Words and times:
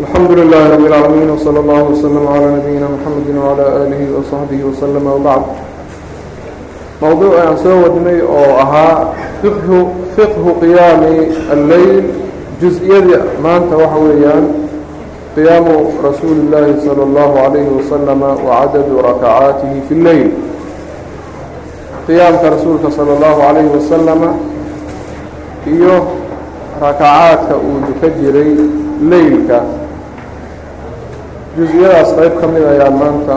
الحمد 0.00 0.30
لله 0.30 0.62
رب 0.74 0.86
العالمين 0.86 1.30
وصلى 1.30 1.60
الله 1.60 1.82
وسلم 1.82 2.24
على 2.28 2.46
نبينا 2.56 2.86
محمد 2.96 3.28
وعلى 3.36 3.66
آله 3.82 4.02
وصحبه 4.18 4.60
وسلم 4.64 5.04
وبعد 5.06 5.42
موضوع 7.02 7.32
aan 7.42 7.56
soo 7.60 7.76
wadnay 7.84 8.20
oo 8.20 8.50
ahaa 8.64 9.12
fiqhu 9.42 9.78
fiqhu 10.16 10.50
qiyaami 10.62 11.16
alleyl 11.54 12.04
jus-iyada 12.60 13.18
maanta 13.44 13.76
waxa 13.82 13.98
weeyaan 14.06 14.44
qiyaamu 15.36 15.76
rasuuli 16.06 16.40
اllaahi 16.44 16.80
salى 16.86 17.02
اllahu 17.08 17.34
عalayhi 17.44 17.70
wasalama 17.78 18.30
wacadadu 18.48 18.94
rakacaatihi 19.08 19.78
fi 19.88 19.92
اlleyl 19.98 20.28
qiyaamka 22.06 22.46
rasuulka 22.56 22.88
salى 22.96 23.12
اllahu 23.16 23.38
عalayhi 23.48 23.70
wasalama 23.76 24.30
iyo 25.74 25.96
rakacaadka 26.86 27.54
uu 27.68 27.76
duka 27.88 28.06
jiray 28.20 28.52
leylka 29.12 29.58
juz-iyadaas 31.56 32.10
qayb 32.18 32.34
ka 32.40 32.46
mid 32.52 32.64
ayaan 32.72 32.94
maanta 33.00 33.36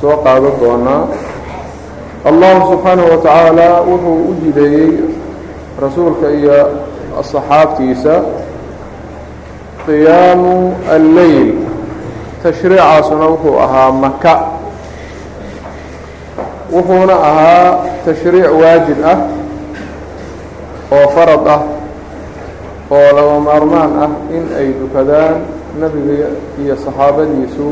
soo 0.00 0.16
qaadan 0.24 0.54
doonaa 0.60 1.02
allahu 2.30 2.60
subxaanahu 2.72 3.08
wa 3.12 3.18
tacaala 3.24 3.68
wuxuu 3.88 4.18
u 4.30 4.32
jideeyey 4.44 4.90
rasuulka 5.82 6.26
iyo 6.38 6.56
asxaabtiisa. 7.20 8.14
Qiyaamu 9.86 10.54
alleyl 10.94 11.48
tashriicaasuna 12.42 13.24
wuxuu 13.32 13.56
ahaa 13.64 13.92
maka 13.92 14.34
wuxuuna 16.72 17.14
ahaa 17.30 17.68
tashriic 18.04 18.46
waajib 18.60 18.98
ah 19.12 19.18
oo 20.96 21.06
farad 21.16 21.44
ah 21.56 21.62
oo 22.94 23.08
laba 23.16 23.36
maarmaan 23.46 23.92
ah 24.04 24.10
in 24.36 24.44
ay 24.58 24.68
dukadaan 24.80 25.36
nabiga 25.80 26.28
iyo 26.62 26.74
saxaabadiisu 26.84 27.66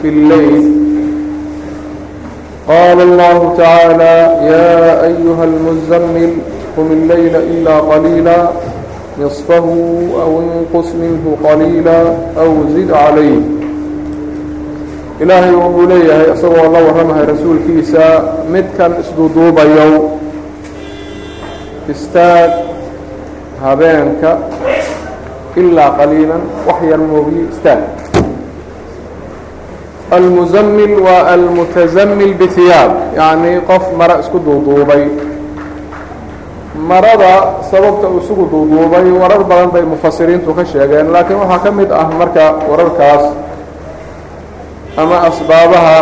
fi 0.00 0.08
lleyl. 0.10 0.64
Qaala 2.66 3.02
allahu 3.08 3.56
tacaala 3.58 4.14
yaa 4.50 5.02
ayuha 5.08 5.42
almuzamil 5.50 6.34
qum 6.74 6.86
illeyla 6.96 7.40
ilaa 7.54 7.80
qaliila 7.90 8.36
nisfahu 9.18 9.74
aw 10.24 10.30
inqus 10.40 10.88
minhu 11.00 11.36
qaliila 11.44 11.96
aw 12.42 12.50
zid 12.74 12.88
calayh 12.88 13.42
ilaahay 15.22 15.52
wuxuu 15.62 15.86
leeyahay 15.92 16.28
isagoo 16.34 16.68
la 16.74 16.80
warramahay 16.86 17.24
rasuulkiisa 17.32 18.04
midkan 18.54 18.92
isduduubayow 19.02 19.92
istaag 21.94 22.50
habeenka 23.62 24.30
ilaa 25.60 25.90
qaliilan 25.98 26.42
wax 26.66 26.78
yar 26.90 27.00
moogiye 27.10 27.44
istaag 27.52 27.80
almuzammil 30.10 30.94
waa 31.06 31.22
almutazammil 31.34 32.34
bihiyaab 32.40 32.92
yacnii 33.16 33.60
qof 33.68 33.84
maro 33.98 34.14
isku 34.20 34.38
duuduubay 34.46 35.04
marada 36.88 37.32
sababta 37.70 38.08
uu 38.08 38.20
isugu 38.24 38.44
duuduubay 38.52 39.06
warar 39.22 39.42
badan 39.50 39.70
bay 39.74 39.82
mufasiriintu 39.92 40.54
ka 40.56 40.64
sheegeen 40.64 41.08
laakiin 41.14 41.38
waxaa 41.42 41.58
ka 41.64 41.70
mid 41.78 41.90
ah 41.92 42.08
marka 42.20 42.44
wararkaas 42.70 43.24
ama 44.96 45.16
asbaabaha 45.28 45.96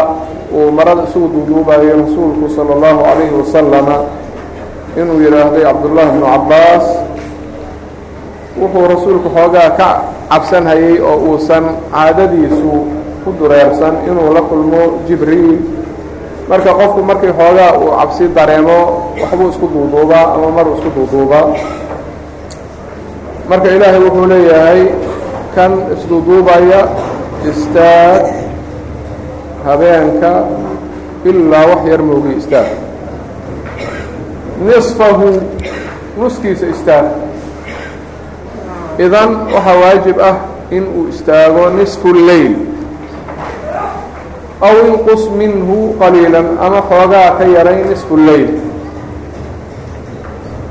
uu 0.54 0.70
marada 0.78 1.02
isugu 1.10 1.28
duuduubayo 1.34 1.92
rasuulku 2.02 2.46
sala 2.56 2.70
allahu 2.76 2.98
calayhi 3.06 3.34
wasalama 3.40 3.96
inuu 5.00 5.18
yidhaahday 5.24 5.62
cabdullaahi 5.68 6.10
bnu 6.18 6.26
cabbaas 6.34 6.86
wuxuu 8.58 8.86
rasuulku 8.92 9.28
xoogaa 9.36 9.70
ka 9.78 9.88
cabsanhayey 10.30 10.98
oo 11.00 11.16
uusan 11.28 11.64
caadadiisu 11.92 12.72
ku 13.24 13.28
dureersan 13.38 13.94
inuu 14.08 14.32
la 14.34 14.42
kulmo 14.42 14.82
jibriil. 15.08 15.58
Marka 16.48 16.72
qofku 16.74 17.02
markii 17.02 17.32
xoogaa 17.38 17.72
uu 17.78 17.90
cabsi 17.98 18.24
dareemo 18.36 18.78
waxbuu 19.20 19.48
isku 19.52 19.66
duuduubaa 19.74 20.24
ama 20.34 20.48
maruu 20.56 20.74
isku 20.78 20.90
duuduubaa 20.96 21.46
marka 23.50 23.68
ilaahay 23.76 24.00
wuxuu 24.06 24.26
leeyahay 24.32 24.82
kan 25.54 25.72
isduuduubaya 25.94 26.80
istaag 27.50 28.22
habeenka 29.66 30.32
ilaa 31.30 31.64
wax 31.70 31.80
yar 31.90 32.02
moogiy 32.08 32.36
istaag. 32.40 32.68
Nisfahu 34.66 35.28
nuskiisa 36.20 36.66
istaag 36.74 37.06
idan 38.98 39.30
waxaa 39.54 39.76
waajib 39.82 40.16
ah 40.20 40.36
in 40.70 40.84
uu 40.96 41.08
istaago 41.12 41.70
nisfu 41.78 42.08
lleyl 42.14 42.54
aw 44.60 44.74
inqus 44.90 45.22
minhu 45.40 45.94
qaliila 46.00 46.40
ama 46.66 46.80
xoogaa 46.90 47.30
ka 47.38 47.44
yaray 47.44 47.84
nisfu 47.90 48.16
lleyl 48.16 48.50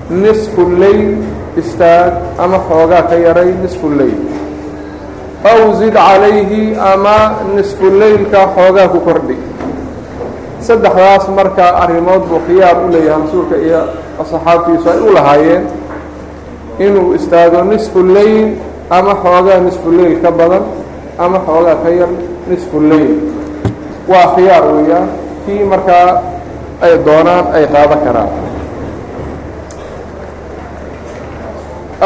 nisfu 0.09 0.61
lleyl 0.81 1.17
istaag 1.57 2.13
ama 2.39 2.57
xoogaa 2.69 3.03
ka 3.09 3.15
yaray 3.15 3.49
nisfu 3.63 3.87
lleyl 3.89 4.19
aw 5.51 5.59
zid 5.79 5.93
calayhi 5.93 6.75
ama 6.75 7.17
nisfu 7.55 7.85
leylka 7.99 8.41
xoogaa 8.55 8.87
ku 8.91 8.99
kordhi. 8.99 9.37
Saddexdaas 10.59 11.31
marka 11.31 11.65
arrimood 11.83 12.27
buu 12.27 12.41
khiyaar 12.47 12.75
u 12.83 12.91
leeyahay 12.91 13.21
rasuulka 13.23 13.55
iyo 13.55 13.81
asxaabtiisu 14.21 14.87
ay 14.91 14.99
u 14.99 15.13
lahaayeen 15.15 15.63
inuu 16.85 17.13
istaago 17.17 17.61
nisfu 17.71 17.99
leyl 18.15 18.47
ama 18.89 19.13
xoogaa 19.23 19.59
nisfu 19.65 19.89
ka 20.23 20.31
badan 20.31 20.63
ama 21.23 21.37
xoogaa 21.47 21.75
ka 21.83 21.89
yar 21.99 22.09
nisfu 22.49 22.77
leyl 22.89 23.13
waa 24.09 24.27
khiyaar 24.35 24.63
weeyaan. 24.73 25.09
Kii 25.45 25.63
markaa 25.71 26.21
ay 26.81 26.93
doonaan 27.05 27.45
ay 27.53 27.65
qaadan 27.73 27.99
karaan. 28.05 28.29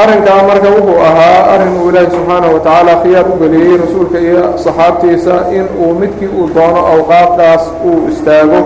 Arrinkaa 0.02 0.44
marka 0.50 0.70
wuxuu 0.76 1.00
ahaa 1.08 1.54
arrin 1.54 1.74
uu 1.82 1.90
ilaahi 1.90 2.12
subxaanahu 2.12 2.54
wa 2.54 2.60
tacaala 2.60 2.94
khiyaar 3.04 3.26
u 3.34 3.36
geliyey 3.42 3.78
rasuulka 3.78 4.18
iyo 4.20 4.44
saxaabtiisa 4.64 5.36
in 5.58 5.66
uu 5.84 5.94
midkii 6.00 6.28
uu 6.38 6.50
doono 6.56 6.82
awqaafdaas 6.94 7.64
uu 7.90 8.08
istaago 8.12 8.60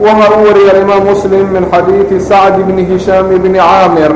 waxaa 0.00 0.34
u 0.36 0.44
wariyay 0.46 0.70
alimaam 0.70 1.04
muslim 1.04 1.46
min 1.52 1.64
xadiidi 1.72 2.20
sacd 2.20 2.56
bni 2.68 2.84
hishaam 2.90 3.28
bni 3.28 3.58
caamir 3.58 4.12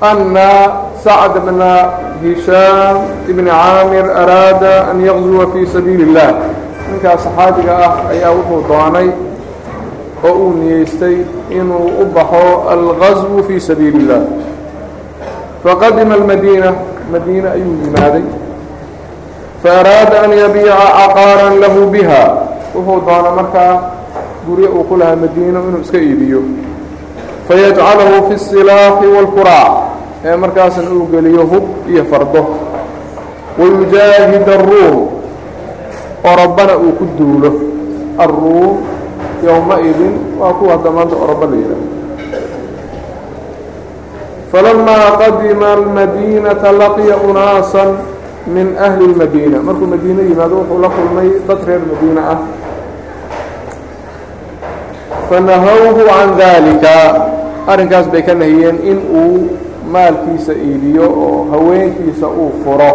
ana 0.00 0.48
sacd 1.04 1.36
bna 1.46 1.72
hishaam 2.22 2.96
ibni 3.28 3.50
caamir 3.50 4.04
araada 4.22 4.90
an 4.90 5.00
yaqzuwa 5.00 5.46
fii 5.52 5.66
sabiili 5.74 6.04
اllah 6.08 6.30
ninkaas 6.92 7.20
saxaabiga 7.26 7.72
ah 7.86 7.92
ayaa 8.12 8.32
wuxuu 8.38 8.62
doonay 8.68 9.08
oo 10.24 10.32
uu 10.32 10.52
niyeystay 10.60 11.16
inuu 11.50 11.86
u 12.02 12.08
baxo 12.16 12.44
algazwu 12.76 13.44
fii 13.48 13.60
sabiili 13.60 13.98
اllah 14.02 14.22
faqadima 15.64 16.14
almadiina 16.14 16.72
madiine 17.12 17.48
ayuu 17.56 17.76
yimaaday 17.84 18.24
faaraada 19.62 20.22
an 20.24 20.32
yabiica 20.42 20.76
caqaaran 20.98 21.60
lahu 21.64 21.90
biha 21.96 22.45
wuxuu 22.75 22.99
doona 23.07 23.31
markaa 23.39 23.73
guryo 24.47 24.69
uu 24.77 24.83
ku 24.89 24.95
lahaa 25.01 25.15
madiino 25.23 25.59
inuu 25.69 25.81
iska 25.85 25.97
iibiyo 26.07 26.39
fayajcalahu 27.47 28.17
fi 28.27 28.33
الsilaaxi 28.39 29.05
wاlkuraac 29.15 29.73
ee 30.25 30.35
markaasna 30.43 30.89
uu 30.97 31.07
geliyo 31.13 31.43
hub 31.51 31.65
iyo 31.91 32.03
fardo 32.11 32.41
wayujaahid 33.59 34.47
aلruum 34.57 34.97
orobana 36.31 36.73
uu 36.83 36.93
ku 36.99 37.05
duulo 37.17 37.51
aلruum 38.23 38.77
yowma-idin 39.47 40.13
waa 40.39 40.53
kuwa 40.57 40.71
hadda 40.75 40.89
maanta 40.97 41.15
oroba 41.23 41.45
la 41.51 41.55
yidhaaho 41.61 41.87
falamaa 44.51 45.07
qadima 45.21 45.67
almadiinata 45.73 46.71
laqiya 46.81 47.15
unaasan 47.29 47.89
min 48.47 48.67
ahli 48.77 49.03
اlmadiina 49.11 49.57
markuu 49.67 49.87
madiine 49.93 50.21
yimaado 50.29 50.55
wuxuu 50.61 50.79
la 50.81 50.89
kulmay 50.89 51.29
dad 51.47 51.59
reer 51.67 51.81
madiine 51.91 52.21
ah 52.33 52.39
fanahawhu 55.29 56.01
can 56.09 56.29
dalika 56.37 56.95
arrinkaas 57.67 58.07
bay 58.11 58.21
ka 58.23 58.33
nahiyeen 58.33 58.77
in 58.83 58.97
uu 59.21 59.49
maalkiisa 59.91 60.53
iibiyo 60.53 61.05
oo 61.05 61.47
haweenkiisa 61.51 62.27
uu 62.27 62.51
furo 62.63 62.93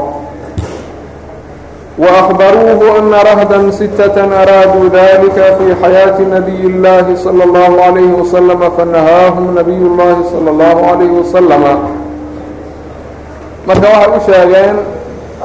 وأخبروه 1.99 2.99
أن 2.99 3.09
رهدا 3.15 3.71
ستة 3.71 4.17
أرادوا 4.43 4.85
ذلك 4.93 5.37
في 5.59 5.67
حياة 5.83 6.21
نبي 6.21 6.61
الله 6.67 7.07
صلى 7.17 7.45
الله 7.45 7.73
عليه 7.83 8.11
وسلم 8.21 8.61
فنهاهم 8.79 9.59
نبي 9.59 9.81
الله 9.91 10.17
صلى 10.33 10.51
الله 10.51 10.77
عليه 10.93 11.11
وسلم 11.21 11.63
marka 13.67 13.89
waxay 13.89 14.13
u 14.13 14.21
sheegeen 14.29 14.77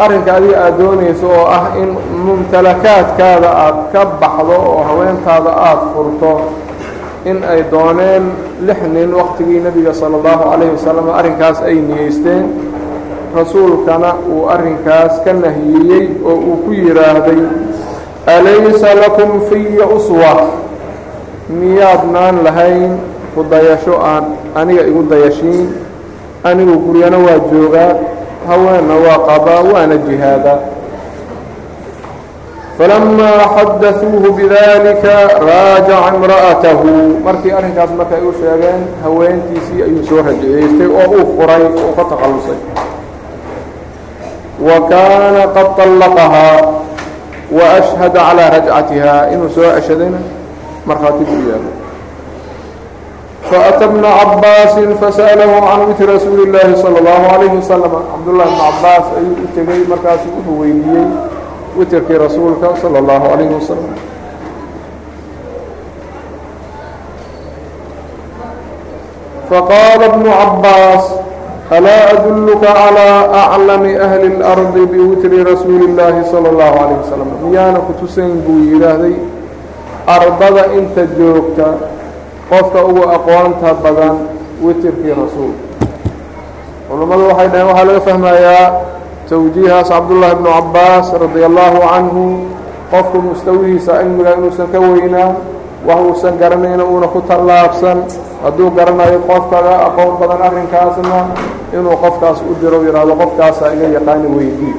arrinka 0.05 0.31
adiga 0.39 0.57
aada 0.65 0.77
doonayso 0.79 1.27
oo 1.39 1.47
ah 1.57 1.65
in 1.83 1.89
mumtalakaadkaada 2.27 3.49
aada 3.65 3.83
ka 3.93 4.03
baxdo 4.21 4.57
oo 4.71 4.81
haweentaada 4.89 5.51
aada 5.69 5.85
furto 5.95 6.33
in 7.31 7.39
ay 7.53 7.61
dooneen 7.73 8.25
lix 8.69 8.81
nin 8.95 9.11
waqtigii 9.21 9.61
nebiga 9.67 9.93
salى 10.01 10.17
اllahu 10.21 10.43
calayhi 10.51 10.73
wasalam 10.79 11.07
arrinkaas 11.19 11.59
ay 11.69 11.77
niyeysteen 11.89 12.45
rasuulkana 13.39 14.11
uu 14.33 14.47
arrinkaas 14.55 15.15
ka 15.25 15.33
nahiyeyey 15.33 16.05
oo 16.29 16.37
uu 16.49 16.57
ku 16.65 16.71
yidhaahday 16.73 17.41
alaysa 18.37 18.91
lakum 19.03 19.31
fiya 19.49 19.87
uswa. 19.97 20.35
Miyaadnaan 21.47 22.43
lahayn 22.43 22.99
ku 23.35 23.47
dayasho 23.47 23.95
aan 24.03 24.35
aniga 24.59 24.83
igu 24.83 25.03
dayashiin. 25.07 25.69
Anigu 26.43 26.75
guryana 26.87 27.19
waa 27.23 27.39
joogaa 27.51 27.95
haweenna 28.49 28.95
waa 29.07 29.19
qabaa 29.29 29.61
waana 29.73 29.97
jihaadaa 30.07 30.59
falamaa 32.79 33.41
xadaثuuhu 33.57 34.29
bidalika 34.39 35.15
raajaca 35.49 36.09
imra'atahu 36.17 36.89
markii 37.25 37.53
arrinkaas 37.59 37.91
marka 37.99 38.15
ay 38.19 38.25
u 38.29 38.33
sheegeen 38.41 38.81
haweentiisii 39.05 39.81
ayuu 39.87 40.05
soo 40.09 40.21
rajayeystay 40.29 40.89
oo 41.01 41.07
uu 41.17 41.25
furay 41.37 41.63
oo 41.65 41.93
ka 41.99 42.05
takhallusay 42.11 42.59
wa 44.67 44.77
kaana 44.91 45.43
qad 45.57 45.69
طallaqahaa 45.79 46.57
wa 47.57 47.65
ashhada 47.81 48.21
calaa 48.29 48.51
rajcatiha 48.57 49.15
inuu 49.33 49.49
soo 49.57 49.69
ashadayna 49.79 50.21
markhaati 50.89 51.25
buu 51.29 51.43
yaalo 51.51 51.71
faأtى 53.52 53.88
bna 53.88 54.10
cabaasi 54.20 54.82
fasأlahu 55.02 55.60
can 55.68 55.80
witri 55.90 56.06
rasuuli 56.08 56.44
اllaahi 56.48 56.78
salى 56.84 56.98
اllahu 57.04 57.26
عalayhi 57.34 57.56
wasalam 57.60 57.92
cabdullahi 57.92 58.50
bna 58.54 58.68
cabaas 58.72 59.06
ayuu 59.18 59.36
u 59.44 59.48
tegey 59.56 59.82
markaasu 59.92 60.28
wuxuu 60.36 60.60
weydiiyey 60.62 61.08
witrkii 61.78 62.18
rasuulka 62.18 62.68
salى 62.82 62.98
اllahu 63.04 63.26
عalayhi 63.34 63.54
wasalam 63.60 63.92
faqaala 69.50 70.08
bnu 70.16 70.32
cabaas 70.32 71.06
alaa 71.72 72.02
adulka 72.14 72.72
calىa 72.80 73.20
aclami 73.44 73.94
ahli 74.06 74.28
اlardi 74.36 74.84
biwitri 74.94 75.44
rasuuli 75.44 75.92
اllaahi 75.92 76.24
salى 76.32 76.48
اllahu 76.54 76.76
عalayه 76.84 77.00
wasalam 77.04 77.30
miyaana 77.44 77.80
ku 77.88 77.94
tusayn 78.00 78.44
buu 78.48 78.64
yidhaahday 78.72 79.16
ardada 80.08 80.64
inta 80.80 81.04
joogta 81.20 81.68
qofka 82.51 82.81
ugu 82.89 83.03
aqoonta 83.17 83.75
badan 83.85 84.15
witirkii 84.65 85.15
rasuulka 85.23 85.65
culammadu 86.89 87.23
waxay 87.31 87.49
dhaheen 87.53 87.69
waxaa 87.71 87.87
laga 87.89 88.01
fahmayaa 88.09 88.67
tawjiihaas 89.29 89.89
cabdullaahi 89.91 90.35
bnu 90.41 90.51
cabaas 90.59 91.07
radia 91.23 91.47
allahu 91.51 91.79
canhu 91.93 92.25
qofku 92.93 93.17
mustawihiisa 93.29 93.93
cilmiga 94.01 94.31
inuusan 94.39 94.67
ka 94.73 94.79
weynaa 94.79 95.31
wax 95.87 95.99
uusan 96.09 96.35
garanayna 96.39 96.83
uuna 96.85 97.07
ku 97.15 97.21
tallaabsan. 97.31 97.99
Hadduu 98.43 98.71
garanayo 98.77 99.19
qofkaga 99.27 99.75
aqoon 99.87 100.19
badan 100.21 100.41
arrinkaasna 100.47 101.19
inuu 101.73 101.97
qofkaas 102.05 102.39
u 102.43 102.53
diro 102.61 102.79
yidhaahdo 102.87 103.15
qofkaasaa 103.23 103.71
iga 103.75 103.89
yaqaani 103.97 104.29
weydii. 104.37 104.75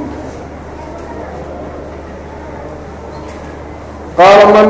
Qaala 4.17 4.45
man 4.55 4.67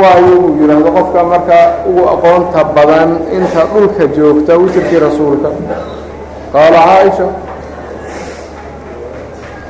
waayo 0.00 0.34
buu 0.42 0.52
yidhaahdo 0.60 0.90
qofka 0.96 1.20
marka 1.32 1.58
ugu 1.88 2.02
aqoonta 2.14 2.60
badan 2.76 3.10
inta 3.36 3.62
dhulka 3.72 4.04
joogta 4.16 4.52
witirkii 4.60 5.00
rasuulka 5.06 5.48
qaala 6.52 6.78
caaisha 6.88 7.26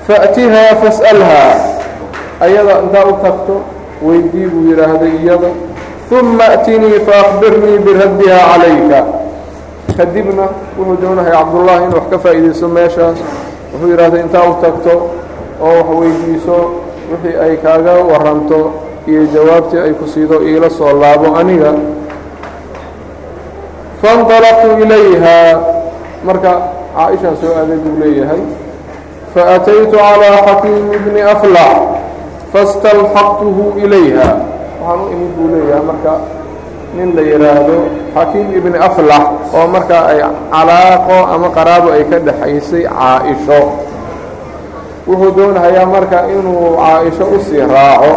faأtihaa 0.06 0.74
fas'alhaa 0.82 1.54
ayada 2.40 2.74
intaa 2.84 3.04
u 3.06 3.12
tagto 3.24 3.54
weydii 4.06 4.46
buu 4.52 4.64
yidhaahday 4.70 5.12
iyada 5.22 5.50
ثuma 6.10 6.44
أtinii 6.56 7.00
faأkbirnii 7.08 7.78
biraddiha 7.86 8.38
calayka 8.52 9.00
kadibna 9.96 10.46
wuxuu 10.78 10.96
doonahay 11.02 11.32
cabdullaahi 11.32 11.84
inuu 11.84 11.96
wax 11.98 12.06
ka 12.10 12.18
faa'iidaysto 12.24 12.68
meeshaas 12.68 13.18
wuxuu 13.72 13.90
yidhahday 13.92 14.20
intaa 14.26 14.44
u 14.50 14.54
tagto 14.64 14.92
oo 15.66 15.74
wax 15.78 15.88
weydiiso 16.00 16.56
wixii 17.12 17.36
ay 17.44 17.56
kaaga 17.64 17.92
waranto 18.10 18.58
iyo 19.10 19.22
jawaabtii 19.34 19.80
ay 19.86 19.92
ku 20.00 20.06
siido 20.12 20.36
iila 20.48 20.70
soo 20.70 20.92
laabo 21.02 21.36
aniga 21.40 21.72
faاnطalaqtu 24.02 24.68
ilayha 24.82 25.38
marka 26.26 26.52
caaishaan 26.96 27.36
soo 27.40 27.52
aaday 27.60 27.78
buu 27.84 27.94
leeyahay 28.02 28.42
faأtaytu 29.34 29.96
calىa 29.96 30.38
xakiim 30.48 30.86
bni 31.06 31.20
aflax 31.34 31.72
fastalxaqtuhu 32.52 33.64
ilayha 33.84 34.28
waxaan 34.82 35.00
u 35.02 35.06
imid 35.14 35.30
buu 35.38 35.48
leeyahay 35.54 35.84
marka 35.90 36.12
nin 36.96 37.08
la 37.16 37.22
yidhaahdo 37.30 37.76
xakiim 38.16 38.48
ibni 38.58 38.78
aflax 38.88 39.24
oo 39.56 39.66
marka 39.74 39.98
ay 40.12 40.20
calaaqo 40.52 41.16
ama 41.34 41.48
qaraabo 41.56 41.88
ay 41.96 42.04
ka 42.10 42.18
dhexaysay 42.26 42.84
caa-isho 42.90 43.60
wuxuu 45.08 45.30
doonahayaa 45.38 45.86
marka 45.94 46.18
inuu 46.34 46.76
caa-isho 46.76 47.24
usii 47.36 47.64
raaco 47.74 48.12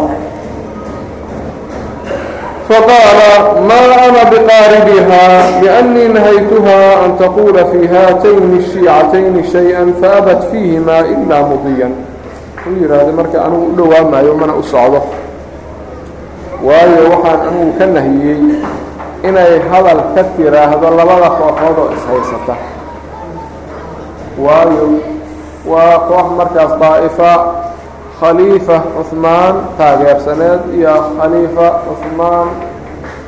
faqaala 2.70 3.30
maa 3.68 3.90
ana 4.06 4.22
biqaaribiha 4.32 5.22
liأnnii 5.62 6.08
nahaytuha 6.16 6.78
an 7.04 7.10
taquula 7.20 7.62
fii 7.72 7.86
haatayni 7.94 8.56
الشhiicatayni 8.62 9.42
شhayئa 9.52 9.82
faabat 10.02 10.40
fiihimaa 10.50 11.02
ilaa 11.14 11.42
mudiyan 11.50 11.92
wuxuu 12.56 12.74
yidhaahday 12.82 13.14
marka 13.20 13.38
anugu 13.46 13.66
u 13.72 13.76
dhowaamaayo 13.78 14.32
mana 14.40 14.52
u 14.60 14.62
socdo 14.72 15.00
waayo 16.66 17.02
waxaan 17.12 17.40
anugu 17.48 17.72
ka 17.78 17.86
nahiyey 17.96 18.40
inay 19.28 19.52
hadal 19.70 20.00
ka 20.14 20.22
tiraahdo 20.36 20.86
labada 20.98 21.28
kooxood 21.38 21.78
oo 21.82 21.88
ishaysata 21.96 22.54
waayo 24.44 24.86
waa 25.70 25.98
koox 26.08 26.26
markaas 26.38 26.72
daa'ifa 26.82 27.30
khaliifa 28.21 28.77
cuhmaan 28.95 29.55
taageersaneed 29.77 30.61
iyo 30.77 30.93
khaliifa 31.17 31.67
cuhmaan 31.87 32.47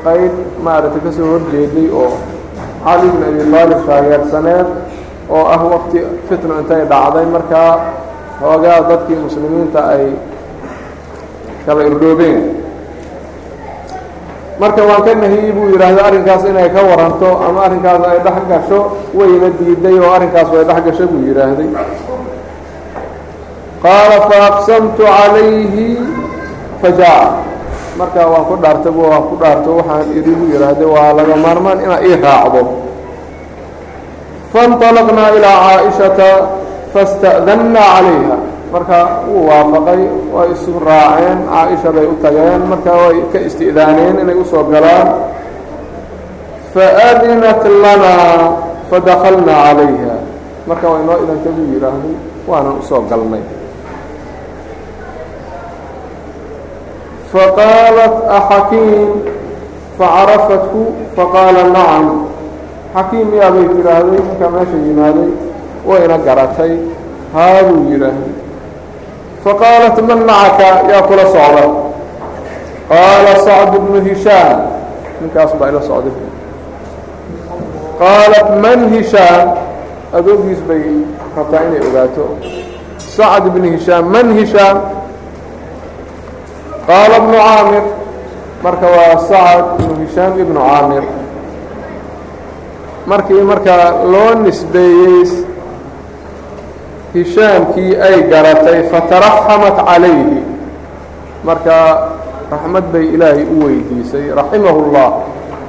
qayb 0.06 0.34
maaragtay 0.66 1.02
ka 1.06 1.12
soo 1.18 1.28
horjeeday 1.34 1.88
oo 2.02 2.14
cali 2.86 3.08
bn 3.14 3.22
abi 3.30 3.44
taalib 3.54 3.82
taageersaneed 3.90 4.68
oo 5.36 5.44
ah 5.56 5.62
waqti 5.74 6.00
fitno 6.28 6.54
intay 6.62 6.82
dhacday. 6.92 7.26
Markaa 7.36 7.72
hoogaa 8.42 8.80
dadkii 8.90 9.18
muslimiinta 9.26 9.80
ay 9.94 10.06
kala 11.66 11.82
irdhoobeen 11.90 12.42
marka 14.62 14.82
waan 14.90 15.02
ka 15.08 15.12
nahiyey 15.24 15.52
buu 15.56 15.68
yidhaahda 15.74 16.02
arrinkaas 16.08 16.44
inay 16.52 16.70
ka 16.76 16.82
waranto 16.90 17.30
ama 17.48 17.60
arrinkaas 17.68 18.02
ay 18.12 18.20
dhex 18.26 18.38
gasho 18.52 18.80
wayna 19.18 19.50
diiday 19.60 19.96
oo 20.04 20.12
arrinkaas 20.18 20.48
way 20.54 20.64
dhex 20.70 20.80
gasho 20.88 21.04
buu 21.12 21.22
yidhaahday 21.30 21.70
qaala 23.84 24.18
faaqsamtu 24.32 25.04
calayhi 25.04 25.88
fajaca 26.82 27.44
marka 28.00 28.22
waan 28.32 28.44
ku 28.50 28.56
dhaartay 28.64 28.92
bu 28.96 29.02
waan 29.12 29.24
ku 29.30 29.36
dhaarto 29.42 29.70
waxaan 29.80 30.08
idhi 30.18 30.32
buu 30.40 30.48
yidhaahday 30.54 30.88
waa 30.96 31.12
laga 31.18 31.36
maarmaan 31.46 31.78
inaad 31.86 32.02
ii 32.10 32.16
raacdo 32.26 32.62
faاnطalaqnaa 34.54 35.30
ilaa 35.38 35.58
caaishata 35.66 36.30
fasta'dannaa 36.94 37.90
calayha 37.98 38.36
marka 38.74 38.98
wuu 39.30 39.44
waafaqay 39.50 40.02
way 40.36 40.48
isu 40.56 40.72
raaceen 40.88 41.40
caaisha 41.52 41.90
bay 41.96 42.06
u 42.14 42.16
tageen 42.24 42.62
marka 42.72 42.92
way 43.02 43.18
ka 43.34 43.40
isti'daaneen 43.48 44.16
inay 44.24 44.38
u 44.42 44.46
soo 44.52 44.64
galaan 44.74 45.08
faadinat 46.74 47.62
lanaa 47.84 48.38
fadakalnaa 48.90 49.60
calayha 49.68 50.16
marka 50.70 50.86
waa 50.92 51.00
inoo 51.04 51.18
idanka 51.26 51.50
buu 51.56 51.68
yidhaahday 51.74 52.16
waanan 52.50 52.76
u 52.82 52.84
soo 52.90 53.02
galnay 53.12 53.44
faqaalat 57.34 58.16
axakiim 58.38 59.10
facarafathu 59.98 60.82
faqaala 61.18 61.64
nacam 61.74 62.08
xakiim 62.94 63.30
yaabay 63.42 63.66
tidhaahday 63.74 64.22
markaa 64.28 64.52
meesha 64.56 64.78
yimaaday 64.88 65.32
wayna 65.90 66.18
garatay 66.28 66.74
haa 67.34 67.64
buu 67.68 67.90
yidhaahday 67.92 68.34
faqaalat 69.46 69.98
man 70.10 70.20
macaka 70.30 70.70
yaa 70.92 71.02
kula 71.10 71.26
socda 71.36 71.66
qaala 72.92 73.34
sacd 73.48 73.74
bnu 73.86 74.00
hishaam 74.10 74.58
ninkaas 75.22 75.52
baa 75.60 75.70
ila 75.74 75.82
socday 75.90 76.16
qaalat 78.02 78.50
man 78.66 78.90
hishaam 78.94 79.58
adoogiis 80.20 80.62
bay 80.70 80.84
rabtaa 81.38 81.64
inay 81.68 81.82
ogaato 81.90 82.26
sacd 83.18 83.50
bnu 83.56 83.74
hishaam 83.76 84.14
man 84.16 84.38
hishaam 84.40 84.78
qaala 86.88 87.16
bnu 87.24 87.38
caamir 87.48 87.86
marka 88.64 88.88
waa 88.96 89.16
sacd 89.30 89.66
ibnu 89.84 89.96
hishaam 90.06 90.34
ibnu 90.40 90.60
caamir. 90.60 91.06
Markii 93.08 93.44
markaa 93.52 93.86
loo 94.14 94.32
nisbeeyey 94.44 95.28
hishaamkii 97.14 97.92
ay 98.08 98.16
garatay 98.32 98.80
fataraxamat 98.92 99.78
calayhi. 99.88 100.40
Markaa 101.44 101.88
raxmad 102.52 102.86
bay 102.94 103.06
ilaahay 103.16 103.44
u 103.44 103.56
weydiisay 103.66 104.32
raximahu 104.40 104.80
اllah 104.88 105.10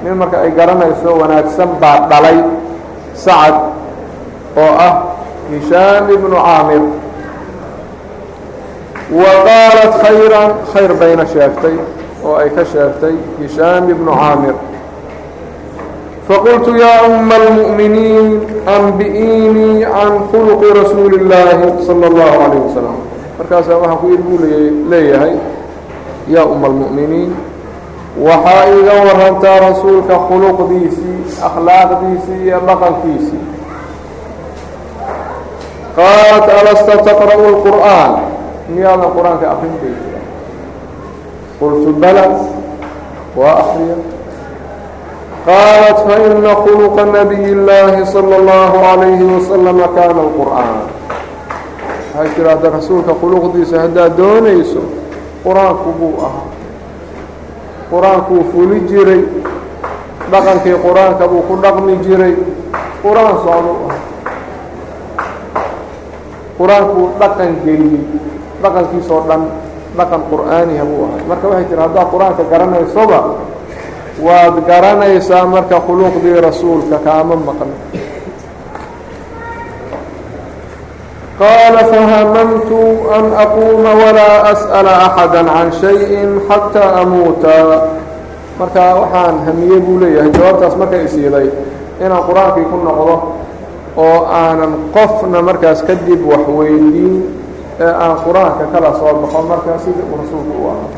nin 0.04 0.14
marka 0.21 0.37
ay 0.44 0.50
garanayso 0.59 1.11
wanaagsan 1.21 1.71
baa 1.83 2.06
dhalay 2.11 2.38
sacad 3.25 3.56
oo 4.56 4.73
ah 4.87 4.94
hishaam 5.50 6.04
ibnu 6.16 6.37
caamir 6.37 6.83
wa 9.19 9.31
qaalat 9.47 9.93
khayran 10.03 10.49
khayr 10.73 10.91
bayna 11.01 11.25
sheegtay 11.33 11.75
oo 12.25 12.35
ay 12.41 12.49
ka 12.57 12.63
sheegtay 12.73 13.15
hishaam 13.41 13.89
ibnu 13.89 14.11
caamir 14.21 14.55
faqultu 16.27 16.71
yaa 16.77 17.07
uma 17.09 17.35
almu'miniin 17.41 18.27
anbi'iinii 18.77 19.81
can 19.93 20.13
khuluqi 20.31 20.67
rasuuli 20.79 21.15
اllaahi 21.21 21.65
salى 21.88 22.05
اllahu 22.11 22.33
calayh 22.41 22.59
wasalam 22.69 22.97
markaasaa 23.39 23.77
waxaan 23.81 23.97
ku 24.01 24.05
yidhi 24.13 24.23
buu 24.29 24.39
leeyahay 24.93 25.33
yaa 26.35 26.45
uma 26.53 26.67
almu'miniin 26.71 27.31
waxaa 28.27 28.63
iga 28.77 28.95
warantaa 29.07 29.57
rasuulka 29.69 30.15
khuluqdiisii 30.29 31.17
akhlaaqdiisii 31.49 32.39
iyo 32.45 32.59
dhaqankiisii 32.67 33.43
qaalat 35.97 36.47
alasta 36.59 36.93
taqra'u 37.09 37.43
اlqur'aan 37.53 38.11
miyaadan 38.69 39.09
qur-aanka 39.15 39.45
akrin 39.53 39.73
bay 39.81 39.93
jira 40.03 40.21
qultu 41.59 41.89
bala 42.01 42.25
waa 43.35 43.55
akriya 43.63 43.97
qaalat 45.45 45.97
faina 46.07 46.51
khuluqa 46.63 47.03
nabiy 47.05 47.45
اllaahi 47.57 48.05
salى 48.13 48.35
اllahu 48.41 48.77
عalayhi 48.89 49.25
wasalama 49.33 49.85
kaana 49.97 50.19
اlqur'aan 50.27 50.77
waxay 52.13 52.29
tiraahda 52.35 52.67
rasuulka 52.77 53.13
khuluqdiisa 53.21 53.75
haddaad 53.88 54.17
doonayso 54.17 54.81
qur-aanku 55.43 55.89
buu 55.99 56.15
ahaa 56.27 56.47
qur-aankuu 57.91 58.43
fuli 58.51 58.79
jiray 58.89 59.23
dhaqankii 60.31 60.77
qur-aanka 60.85 61.25
buu 61.31 61.41
ku 61.47 61.55
dhaqmi 61.63 61.93
jiray 62.05 62.33
qur-aan 63.03 63.35
socduu 63.45 63.77
ah 63.89 63.97
qur-aankuu 66.59 67.05
dhaqan 67.19 67.51
geliyey 67.65 68.03
dhaqankiisoo 68.64 69.21
dhan 69.28 69.42
dhaqan 69.99 70.21
qur'aaniha 70.33 70.85
buu 70.90 71.02
ahay. 71.06 71.23
Marka 71.30 71.44
waxay 71.50 71.66
tiri 71.71 71.80
haddaad 71.87 72.06
qur'aanka 72.14 72.42
garanaysoba 72.52 73.18
waad 74.26 74.54
garanaysaa 74.71 75.44
marka 75.54 75.76
khuluqdii 75.87 76.38
rasuulka 76.49 76.97
kaama 77.06 77.37
maqan. 77.49 77.71
Qaala 81.38 81.83
fahamamtu 81.90 82.80
an 83.11 83.25
aquuma 83.35 83.90
walaa 84.02 84.54
as'ala 84.54 84.92
axada 85.11 85.42
can 85.42 85.68
shayin 85.83 86.30
xataa 86.47 87.02
amuuta. 87.02 87.90
Marka 88.59 88.85
waxaan 89.02 89.37
hamiyey 89.47 89.80
buu 89.83 89.99
leeyahay 89.99 90.30
jawaabtaas 90.30 90.78
markay 90.78 91.02
isiiday 91.11 91.50
inaan 91.99 92.23
qur'aankii 92.23 92.66
ku 92.71 92.76
noqdo 92.87 93.14
oo 93.99 94.18
aanan 94.30 94.94
qofna 94.94 95.42
markaas 95.42 95.83
kadib 95.83 96.23
wax 96.23 96.47
weydiin 96.47 97.14
ee 97.83 97.91
aan 98.03 98.15
qur-aanka 98.25 98.63
kala 98.73 98.89
soo 98.99 99.13
baxo 99.21 99.39
markaa 99.51 99.77
sidii 99.85 100.05
uu 100.11 100.17
rasuulku 100.21 100.53
u 100.63 100.65
ahaa 100.71 100.89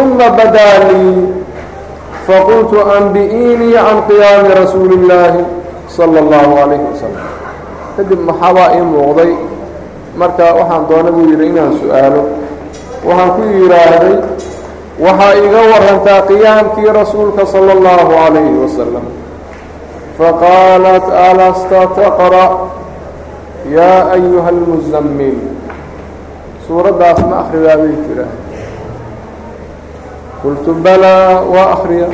uma 0.00 0.26
badaa 0.38 0.76
lii 0.90 1.18
faqultu 2.26 2.76
anbi'iinii 2.98 3.72
can 3.86 3.98
qiyaami 4.08 4.50
rasuuli 4.60 4.94
اllaahi 5.00 5.42
salى 5.96 6.18
اllahu 6.24 6.50
calayhi 6.58 6.84
wasalam 6.92 7.26
kadib 7.96 8.20
maxabaa 8.28 8.68
ii 8.78 8.84
muuqday 8.92 9.32
marka 10.20 10.44
waxaan 10.58 10.82
doona 10.90 11.10
buu 11.16 11.26
yidhi 11.30 11.46
inaan 11.52 11.72
su-aalo 11.80 12.22
waxaan 13.08 13.30
ku 13.36 13.42
yidhaahday 13.58 14.16
waxaa 15.04 15.32
iga 15.46 15.60
warantaa 15.72 16.20
qiyaamkii 16.30 16.90
rasuulka 17.00 17.42
salى 17.54 17.72
اllahu 17.78 18.04
calayhi 18.18 18.56
wasalam 18.64 19.06
faqaalat 20.18 21.06
alasta 21.28 21.80
taqra' 21.98 22.50
yaa 23.67 24.11
ayuha 24.15 24.49
اlmuzammil 24.55 25.37
suuraddaas 26.67 27.19
ma 27.29 27.35
akhridaa 27.43 27.77
bay 27.81 27.93
jiraa 28.07 28.31
qultu 30.41 30.71
balaa 30.85 31.43
waa 31.53 31.67
akhriya 31.75 32.07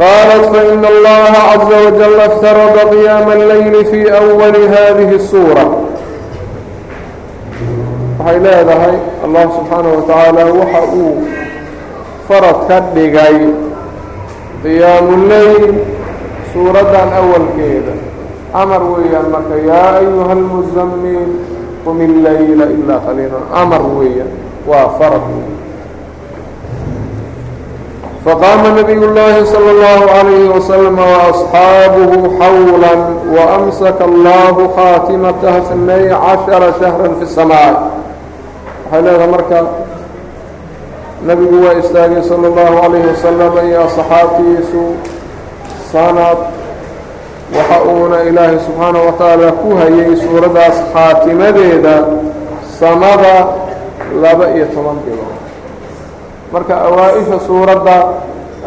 qaalat 0.00 0.44
faina 0.54 0.86
allaha 0.94 1.40
caza 1.58 1.76
wajal 1.86 2.16
iftarada 2.28 2.82
qiyaama 2.92 3.32
اlleyli 3.38 3.80
fii 3.90 4.06
awali 4.20 4.62
hadihi 4.74 5.14
الsuura 5.20 5.64
waxay 8.18 8.38
leedahay 8.46 8.96
allah 9.24 9.44
subxaanaه 9.56 9.92
wa 9.98 10.02
tacaala 10.10 10.42
waxa 10.60 10.82
uu 11.02 11.12
farad 12.28 12.58
ka 12.68 12.78
dhigay 12.94 13.36
qiyaamu 14.62 15.14
leyl 15.32 15.64
suuraddan 16.52 17.08
awalkeeda 17.20 17.94
amar 18.52 18.82
weeyaan 18.84 19.28
marka 19.32 19.56
yaa 19.56 19.96
ayuha 20.04 20.32
اlmuzamil 20.36 21.32
qum 21.84 21.96
اlayla 22.08 22.66
ilaa 22.76 23.00
qaliila 23.06 23.40
amar 23.62 23.82
weeyaan 23.98 24.32
waa 24.68 24.88
farad 25.00 25.24
faqaama 28.24 28.68
nabiy 28.78 29.00
llaahi 29.00 29.46
salى 29.52 29.70
اllahu 29.74 30.04
عalayhi 30.16 30.48
waslm 30.54 30.98
وaصxaabuhu 30.98 32.32
xawla 32.40 32.92
waamsaka 33.36 34.04
allahu 34.10 34.68
khaatimataha 34.76 35.72
inay 35.74 36.04
caشhara 36.12 36.68
shahra 36.80 37.08
fi 37.18 37.24
الsamaaء 37.28 37.74
waxay 38.84 39.02
leedaha 39.02 39.32
marka 39.34 39.60
nabigu 41.26 41.56
waa 41.64 41.78
istaagay 41.82 42.22
salى 42.30 42.46
اllahu 42.52 42.74
عalayhi 42.84 43.08
waslm 43.16 43.54
iyo 43.66 43.78
asxaabtiisu 43.88 44.82
sanad 45.92 46.61
waxa 47.56 47.78
uuna 47.92 48.22
ilaahay 48.28 48.58
subxaanaه 48.66 49.04
wa 49.06 49.12
tacaala 49.12 49.52
ku 49.62 49.68
hayay 49.80 50.16
suuraddaas 50.24 50.76
khaatimadeeda 50.92 51.94
samada 52.80 53.34
laba 54.22 54.46
iyo 54.56 54.66
toban 54.74 54.98
bilood. 55.04 55.36
Marka 56.52 56.74
awaa-isha 56.88 57.38
suuradda 57.46 57.96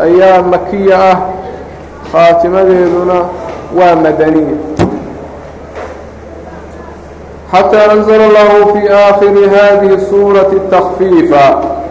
ayaa 0.06 0.42
makiya 0.54 0.98
ah 1.12 1.18
khaatimadeeduna 2.12 3.18
waa 3.77 3.96
madaniya. 4.06 4.58
Xataa 7.51 7.92
anzla 7.94 8.15
allahu 8.30 8.74
fii 8.74 8.89
aakhiri 8.89 9.44
hadihi 9.56 10.06
suurati 10.10 10.58
takfiifa 10.70 11.46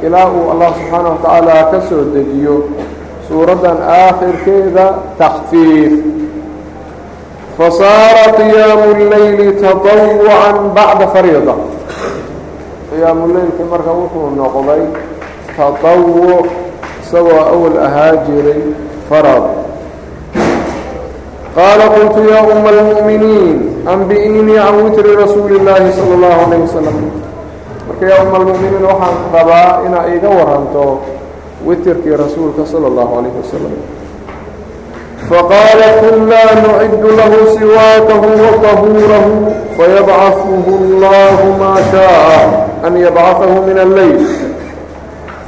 ilaa 0.06 0.28
uu 0.30 0.50
allah 0.52 0.70
subxaanaه 0.78 1.10
wa 1.14 1.18
tacaala 1.22 1.64
ka 1.70 1.78
soo 1.88 2.04
dejiyo 2.14 2.56
suuraddan 3.28 3.78
aakhirkeeda 3.98 4.86
takfiif 5.18 5.92
fasaara 7.57 8.25
qiyaamu 8.39 8.85
اleyli 8.95 9.47
taطawucan 9.61 10.55
bacda 10.77 11.05
fariida 11.13 11.55
qiyaamu 12.89 13.23
leylki 13.35 13.63
marka 13.71 13.91
wuxuu 13.99 14.29
noqday 14.39 14.83
taطawuc 15.57 16.47
isagoo 17.03 17.41
awal 17.53 17.75
ahaa 17.87 18.13
jiray 18.27 18.61
farad 19.09 19.43
qaala 21.55 21.85
qultu 21.95 22.19
yaa 22.31 22.43
uma 22.47 22.69
اlmu'miniin 22.75 23.57
anbi'iinii 23.93 24.57
can 24.63 24.75
witri 24.85 25.11
rasuuli 25.23 25.55
اllaahi 25.59 25.91
salى 25.97 26.13
اllahu 26.17 26.39
عalayه 26.45 26.61
wasalam 26.67 26.97
marka 27.87 28.03
yaa 28.11 28.23
uma 28.23 28.35
almu'miniin 28.39 28.83
waxaan 28.89 29.15
rabaa 29.35 29.69
inaa 29.87 30.05
iga 30.15 30.29
waranto 30.39 30.83
witrkii 31.67 32.15
rasuulka 32.23 32.63
salى 32.71 32.87
اllahu 32.91 33.11
عalayه 33.17 33.35
wasalam 33.41 33.73
faqaalat 35.29 35.95
kunaa 36.01 36.51
nuciddu 36.63 37.07
lahu 37.19 37.37
siwaakahu 37.57 38.27
waطahuurahu 38.43 39.33
fayabcaثuhu 39.77 40.71
اllahu 40.81 41.45
maa 41.61 41.77
shaءa 41.91 42.39
an 42.87 42.93
yabcaثahu 43.05 43.57
min 43.67 43.77
alleyl 43.85 44.19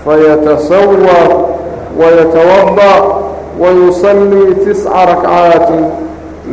fayatasawar 0.06 1.30
wayatawadأ 2.00 2.94
wayusallii 3.62 4.56
tisca 4.66 5.06
rakcaatin 5.06 5.86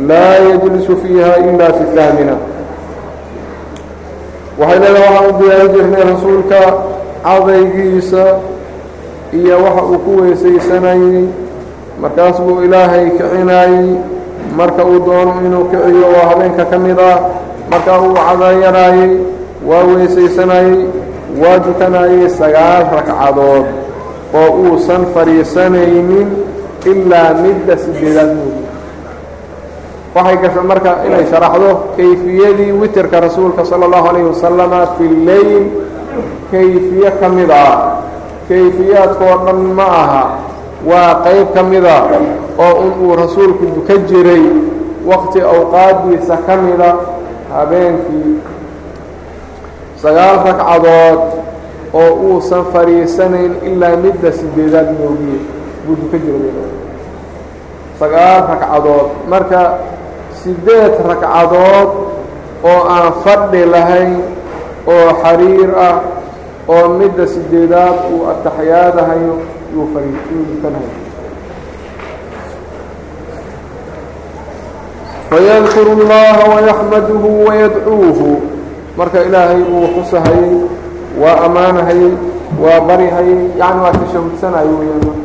laa 0.07 0.35
yajlisu 0.49 0.97
fiiha 0.97 1.37
ila 1.49 1.67
fi 1.73 1.83
haamina 1.99 2.35
waxay 4.59 4.79
leedahay 4.79 5.03
waxaan 5.15 5.29
u 5.29 5.33
diyaari 5.41 5.69
jirnay 5.73 6.03
rasuulka 6.13 6.59
cadaygiisa 7.23 8.23
iyo 9.33 9.55
waxa 9.63 9.83
uu 9.83 9.99
ku 10.05 10.11
weysaysanayey 10.21 11.23
markaas 12.02 12.36
buu 12.44 12.62
ilaahay 12.66 13.10
kicinaayey 13.16 13.88
marka 14.58 14.82
uu 14.84 14.98
doono 15.06 15.32
inuu 15.46 15.64
kiciyo 15.70 16.06
waa 16.14 16.26
habeenka 16.30 16.64
ka 16.70 16.78
mid 16.84 16.98
ah 17.10 17.18
markaa 17.70 17.98
uu 18.04 18.14
cadaayanaayey 18.18 19.12
waa 19.68 19.82
weysaysanayey 19.90 20.76
waa 21.42 21.58
dukanayey 21.66 22.28
sagaal 22.40 22.82
ragcadood 22.96 23.66
oo 24.40 24.48
uusan 24.64 25.02
fadhiisanaynin 25.14 26.28
ilaa 26.92 27.30
midda 27.42 27.74
sideedaad 27.84 28.30
moodu 28.38 28.62
waxay 30.14 30.36
gasha 30.42 30.62
marka 30.70 30.90
inay 31.06 31.24
sharaxdo 31.30 31.70
kayfiyadii 31.96 32.72
witirka 32.80 33.16
rasuulka 33.26 33.62
sala 33.70 33.84
allahu 33.88 34.06
calayhi 34.08 34.28
wasalama 34.32 34.80
fi 34.98 35.04
lleyl 35.26 35.64
kayfiye 36.50 37.10
ka 37.20 37.26
mid 37.36 37.50
ah 37.50 37.72
kayfiyaadkoo 38.48 39.34
dhan 39.46 39.60
ma 39.78 39.86
aha 40.02 40.22
waa 40.88 41.14
qayb 41.24 41.46
ka 41.54 41.62
mida 41.62 41.96
oo 42.58 42.74
un 42.84 42.92
uu 43.04 43.16
rasuulku 43.16 43.64
duka 43.76 43.94
jiray 44.08 44.44
waqti 45.10 45.40
awqaaddiisa 45.40 46.36
ka 46.46 46.54
mida 46.56 46.90
habeenkii. 47.52 48.34
Sagaal 50.02 50.36
ragcadood 50.46 51.20
oo 51.94 52.10
uusan 52.28 52.64
fadhiisanayn 52.72 53.52
ilaa 53.68 53.96
midda 54.04 54.32
sideedaad 54.32 54.88
moogiye 54.98 55.38
buu 55.86 55.96
duka 56.02 56.18
jiray. 56.24 56.52
Sagaal 58.00 58.40
ragcadood 58.50 59.08
marka 59.30 59.60
siddeed 60.42 60.94
ragcadood 61.08 61.90
oo 62.70 62.80
aan 62.94 63.12
fadhi 63.24 63.62
lahayn 63.74 64.12
oo 64.86 65.08
xariir 65.22 65.70
ah 65.88 65.96
oo 66.68 66.88
midda 67.00 67.24
sideedaad 67.34 67.96
uu 68.12 68.20
ataxyaadahayo 68.32 69.34
yuu 69.74 69.86
fariiyuu 69.94 70.44
dukanahayo 70.50 70.92
fayadkuru 75.30 75.90
اllaha 75.98 76.42
wayaxmaduhu 76.54 77.30
wayadcuuhu 77.48 78.28
marka 78.98 79.18
ilaahay 79.26 79.62
buu 79.66 79.86
xusahayey 79.98 80.54
waa 81.18 81.38
ammaanahayey 81.46 82.12
waa 82.62 82.80
baryhayey 82.88 83.40
yacni 83.60 83.80
waa 83.84 83.94
tashahudsanayo 84.00 84.72
weyaan 84.78 85.18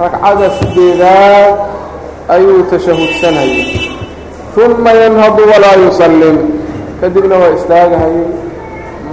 ragcada 0.00 0.46
sideedaad 0.60 1.54
ayuu 2.34 2.62
tashahudsanayay 2.70 3.88
uma 4.66 4.92
yanhadu 4.92 5.42
walaa 5.52 5.76
yusallim 5.86 6.36
kadibna 7.00 7.36
waa 7.42 7.54
istaagahayey 7.56 8.26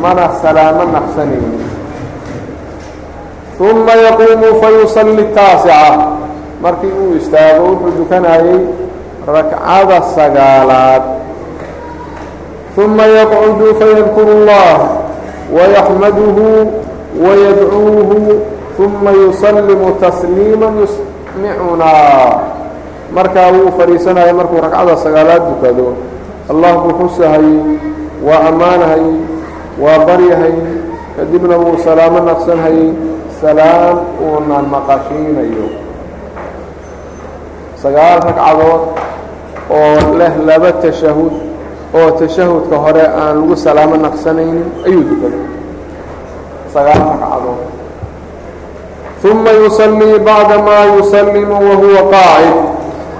mana 0.03 0.23
salaamo 0.41 0.83
naqsanaynin 0.95 1.70
uma 3.61 3.93
yaquumu 4.05 4.49
fayusalli 4.61 5.25
taasica. 5.37 6.17
Markii 6.61 6.93
uu 7.01 7.15
istaago 7.21 7.65
wuxuu 7.69 7.97
dukanayey 7.97 8.59
rakcada 9.27 9.97
sagaalaad. 10.15 11.03
Uma 12.77 13.05
yaqcudu 13.05 13.67
fayadkuru 13.79 14.31
اllah 14.37 14.77
wayaxmaduhu 15.51 16.71
wayadcuuhu 17.19 18.39
uma 18.79 19.11
yusallimu 19.11 19.91
tasliima 19.99 20.67
yusmicunaa 20.79 22.39
markaa 23.15 23.51
wuu 23.51 23.71
fadhiisanayay 23.77 24.33
markuu 24.33 24.61
ragcada 24.63 24.95
sagaalaad 24.97 25.43
dukado 25.51 25.87
allah 26.49 26.71
buu 26.79 26.95
xusahayey 27.03 27.59
waa 28.23 28.47
ammaanahayey 28.49 29.19
waa 29.83 29.99
baryahayey 30.07 30.79
kadibna 31.19 31.57
wuu 31.59 31.77
salaamo 31.83 32.19
naqsanhayey 32.29 32.89
salaam 33.41 34.05
uuna 34.21 34.61
maqashiinayo. 34.61 35.67
Sagaal 37.81 38.21
ragcadood 38.21 38.83
oo 39.73 39.97
leh 40.17 40.33
laba 40.45 40.71
tashahud 40.77 41.33
oo 41.97 42.09
tashahudka 42.21 42.77
hore 42.77 43.01
aan 43.01 43.41
lagu 43.41 43.55
salaamo 43.57 43.97
naqsanaynin 43.97 44.69
ayuu 44.85 45.01
dukaday 45.09 45.45
sagaal 46.69 47.01
ragcadood. 47.17 47.59
Uma 49.21 49.51
yusallii 49.53 50.17
bacda 50.21 50.57
maa 50.61 50.85
yusallimu 50.97 51.53
wahuwa 51.53 52.01
qaacid 52.13 52.57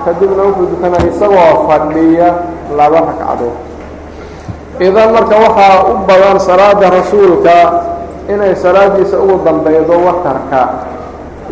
kadibna 0.06 0.42
wuxuu 0.50 0.70
dukanaya 0.74 1.10
isagoo 1.10 1.66
fadhiya 1.70 2.30
laba 2.78 3.00
ragcadood. 3.10 3.58
Idan 4.82 5.14
marka 5.14 5.36
waxaa 5.38 5.94
u 5.94 5.94
badan 6.10 6.38
salaada 6.42 6.90
rasuulka 6.90 7.56
inay 8.34 8.56
salaadiisa 8.56 9.18
ugu 9.20 9.40
dambeydo 9.46 9.96
watarka. 10.06 10.62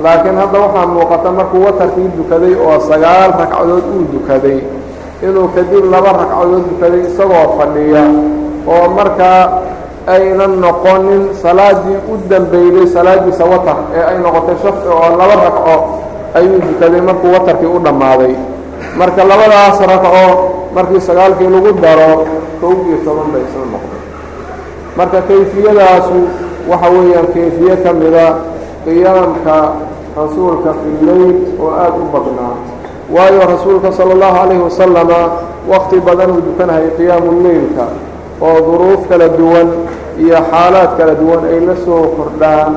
Laakiin 0.04 0.36
hadda 0.42 0.58
waxaa 0.60 0.86
muuqata 0.94 1.30
markuu 1.32 1.66
watarkii 1.66 2.10
dukaday 2.18 2.54
oo 2.56 2.80
sagaal 2.90 3.32
ragcadood 3.40 3.84
uu 3.96 4.04
dukaday 4.14 4.60
inuu 5.24 5.48
kadib 5.56 5.86
laba 5.94 6.12
ragcadood 6.20 6.64
dukaday 6.72 7.02
isagoo 7.10 7.48
fadhiya 7.60 8.04
oo 8.74 8.86
markaa 8.98 9.42
aynan 10.08 10.54
noqonin 10.64 11.24
salaadii 11.42 11.98
u 12.12 12.16
dambeyday 12.32 12.88
salaadiisa 12.96 13.44
watar 13.52 13.78
ee 13.98 14.04
ay 14.12 14.18
noqotay 14.24 14.56
shafci 14.64 14.88
oo 14.88 15.10
laba 15.20 15.36
ragco 15.46 15.76
ayuu 16.40 16.60
dukaday 16.68 17.02
markuu 17.02 17.32
watarkii 17.36 17.68
u 17.76 17.80
dhammaaday. 17.86 18.34
Marka 19.00 19.22
labadaas 19.32 19.78
ragco 19.92 20.24
markii 20.76 21.02
sagaalkii 21.08 21.50
lagu 21.54 21.72
daro 21.84 22.12
kow 22.62 22.72
iyo 22.88 22.98
toban 23.06 23.28
bay 23.36 23.44
isla 23.48 23.66
noqday 23.74 24.02
marka 24.98 25.20
kayfiyadaasu 25.28 26.18
waxa 26.70 26.88
weeyaan 26.96 27.28
kayfiye 27.34 27.76
ka 27.84 27.92
mida 27.94 28.28
qiyaamka 28.86 29.58
rasuulka 30.18 30.72
fi 30.82 30.90
leyl 31.06 31.38
oo 31.62 31.70
aada 31.72 31.98
u 32.04 32.08
badnaa. 32.14 32.56
Waayo 33.16 33.42
rasuulka 33.54 33.92
sala 33.92 34.12
allahu 34.14 34.36
calayhi 34.38 34.64
wasalama 34.68 35.20
waqti 35.72 35.98
badan 36.08 36.30
uu 36.36 36.42
dukanahayay 36.48 36.92
qiyaamu 36.98 37.32
leylka 37.46 37.86
oo 38.42 38.58
duruuf 38.68 39.02
kala 39.10 39.28
duwan 39.40 39.68
iyo 40.20 40.38
xaalaad 40.52 40.92
kala 40.98 41.14
duwan 41.22 41.42
ay 41.52 41.60
la 41.68 41.76
soo 41.86 42.04
kordhaan. 42.18 42.74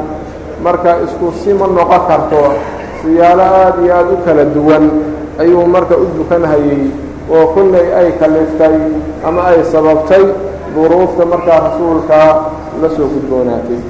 Marka 0.62 1.02
isku 1.04 1.32
sima 1.42 1.66
noqon 1.66 2.02
karto 2.08 2.42
siyaalo 3.02 3.42
aada 3.42 3.80
iyo 3.84 3.92
aada 3.98 4.12
u 4.14 4.18
kala 4.24 4.44
duwan 4.56 4.84
ayuu 5.42 5.66
marka 5.66 5.94
u 5.98 6.06
dukanhayey 6.18 6.82
oo 7.32 7.46
kollay 7.54 7.86
ay 7.98 8.08
kaliftay 8.20 8.76
ama 9.26 9.42
ay 9.52 9.60
sababtay 9.72 10.24
duruufta 10.74 11.24
markaa 11.26 11.60
rasuulka 11.66 12.18
la 12.80 12.88
soo 12.96 13.08
gudboonaatay. 13.14 13.80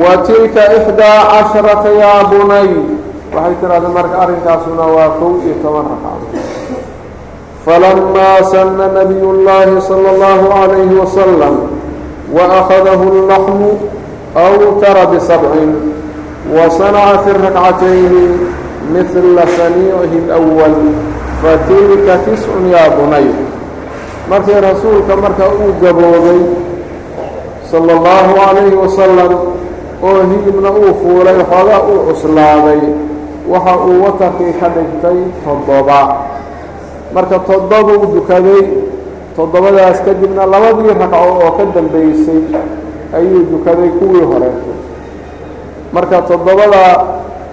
Wa 0.00 0.12
tilka 0.26 0.62
xdaa 0.86 1.20
casharata 1.30 1.90
yaa 2.02 2.24
bunay. 2.30 2.70
Waxay 3.34 3.54
tiraahda 3.60 3.88
marka 3.88 4.16
arrinkaasuna 4.22 4.84
waa 4.96 5.10
kow 5.18 5.32
iyo 5.44 5.54
toban 5.62 5.86
ragcadood 5.92 6.70
falamaa 7.64 8.42
sana 8.50 8.88
nabiy 8.88 9.20
اllaahi 9.20 9.82
salى 9.88 10.08
اllahu 10.14 10.52
عalayhi 10.58 10.96
wasalam 10.96 11.56
waأkhadahu 12.36 13.04
اllaxmu 13.12 13.70
awtara 14.34 15.04
bisabcin 15.12 15.70
wasanaca 16.56 17.20
fi 17.24 17.30
rakcatayni 17.44 18.24
midla 18.96 19.44
saniicihi 19.56 20.18
اlأwal 20.24 20.76
fatilka 21.44 22.18
tiscu 22.24 22.58
yaa 22.72 22.90
bunay 22.96 23.28
markii 24.28 24.60
rasuulka 24.60 25.14
marka 25.16 25.44
uu 25.48 25.72
gaboobay 25.82 26.40
sala 27.70 27.92
اllahu 27.98 28.30
calayhi 28.38 28.74
wasalam 28.76 29.32
oo 30.02 30.20
hilibna 30.30 30.70
uu 30.70 30.92
fuulay 31.02 31.38
xoogaa 31.50 31.80
uu 31.90 32.00
cuslaaday 32.08 32.80
waxa 33.52 33.74
uu 33.86 33.96
watarkii 34.04 34.52
ka 34.60 34.68
dhigtay 34.74 35.18
toddoba. 35.44 36.00
Marka 37.14 37.38
toddobuu 37.42 38.06
dukaday 38.14 38.62
toddobadaas 39.36 39.98
kadibna 40.06 40.46
labadii 40.46 40.94
ragco 41.00 41.18
oo 41.18 41.50
ka 41.58 41.64
dambeysay 41.74 42.40
ayuu 43.16 43.42
dukaday 43.50 43.90
kuwii 43.98 44.24
horeetay 44.30 44.76
marka 45.92 46.22
toddobada 46.30 46.82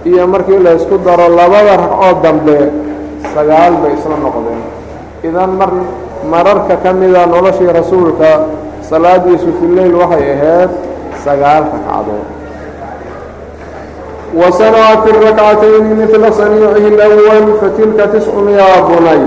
iyo 0.06 0.26
markii 0.30 0.58
la 0.62 0.78
ysku 0.78 0.94
daro 1.02 1.26
labada 1.28 1.74
ragcoo 1.82 2.12
dambe 2.22 2.58
sagaal 3.34 3.74
bay 3.82 3.92
isla 3.98 4.14
noqdeen. 4.22 4.62
Idan 5.26 5.50
mar 5.58 5.70
mararka 6.24 6.76
ka 6.82 6.92
mida 6.92 7.26
noloshii 7.26 7.70
rasuulka 7.72 8.30
salaadiisu 8.88 9.52
fileyl 9.60 9.94
waxay 10.00 10.26
ahayd 10.34 10.70
sagaal 11.24 11.64
ragcadood. 11.72 12.26
Wasanaca 14.34 15.02
fi 15.04 15.10
rakcatayni 15.24 15.90
midla 15.96 16.28
saniicihi 16.32 16.88
اlأwal 16.94 17.48
fatilka 17.60 18.04
tiscun 18.12 18.48
yaa 18.52 18.82
bunay. 18.84 19.22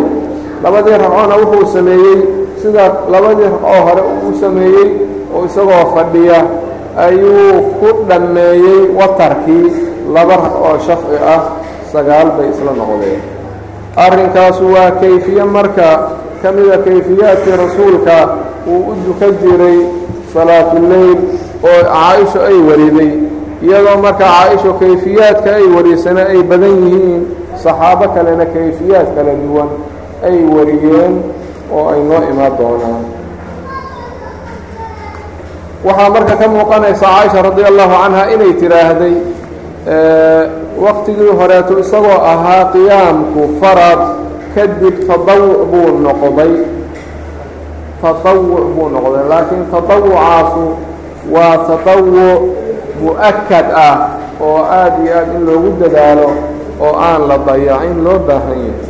Labadii 0.64 0.98
ragcona 1.04 1.36
wuxuu 1.42 1.66
sameeyey 1.74 2.20
sida 2.62 2.86
labadii 3.10 3.50
ragcoo 3.50 3.82
hore 3.88 4.02
uu 4.02 4.34
sameeyey 4.42 4.88
oo 5.36 5.46
isagoo 5.46 5.86
fadhiya 5.96 6.40
ayuu 6.98 7.74
ku 7.82 8.06
dhammeeyey 8.10 8.94
watarkii 9.00 9.68
laba 10.14 10.36
rag 10.38 10.56
oo 10.66 10.78
shafci 10.86 11.18
ah 11.34 11.42
sagaal 11.92 12.38
bay 12.38 12.50
isla 12.54 12.72
noqdeen. 12.78 13.22
Arrinkaasu 13.98 14.70
waa 14.74 14.92
kayfiye 15.02 15.44
marka 15.44 15.88
ka 16.42 16.50
mida 16.56 16.78
kayfiyaadkii 16.86 17.56
rasuulka 17.64 18.16
uu 18.68 18.82
u 18.92 18.94
dukan 19.06 19.34
jiray 19.42 19.78
salaatuleyl 20.34 21.20
oo 21.70 21.80
caa-isha 21.94 22.40
ay 22.50 22.58
wariday. 22.70 23.12
Iyadoo 23.66 23.98
marka 24.04 24.26
caa-isha 24.26 24.72
kayfiyaadka 24.82 25.50
ay 25.60 25.66
warisana 25.76 26.22
ay 26.34 26.42
badan 26.50 26.76
yihiin 26.86 27.22
saxaabo 27.64 28.06
kalena 28.16 28.46
kayfiyaad 28.56 29.08
kala 29.16 29.34
duwan 29.44 29.70
ay 30.28 30.38
wariyeen 30.56 31.14
oo 31.76 31.84
ay 31.94 32.00
noo 32.10 32.22
imaan 32.32 32.54
doonaan. 32.60 33.04
Waxaa 35.86 36.10
marka 36.16 36.36
ka 36.42 36.48
muuqanaysa 36.54 37.06
caaisha 37.06 37.40
radi 37.48 37.62
allahu 37.70 37.94
canha 38.02 38.24
inay 38.34 38.54
tidhaahday 38.62 39.16
waqtigii 40.86 41.34
horeeto 41.40 41.74
isagoo 41.84 42.20
ahaa 42.34 42.66
qiyaamku 42.74 43.42
farad 43.62 44.02
kadib 44.55 44.97
tadawuc 45.09 45.61
buu 45.71 45.89
noqday 46.07 46.53
tadawuc 48.03 48.65
buu 48.77 48.89
noqday 48.93 49.25
laakiin 49.31 49.65
tadawucaasu 49.73 50.65
waa 51.33 51.57
tatawuc 51.69 52.41
mu-akad 53.03 53.67
ah 53.73 53.97
oo 54.41 54.61
aada 54.65 55.01
iyo 55.05 55.13
aad 55.19 55.29
in 55.37 55.43
loogu 55.49 55.71
dadaalo 55.81 56.29
oo 56.81 56.93
aan 56.97 57.23
la 57.29 57.37
dayacin 57.49 57.99
loo 58.05 58.19
baahan 58.29 58.59
yahay 58.69 58.85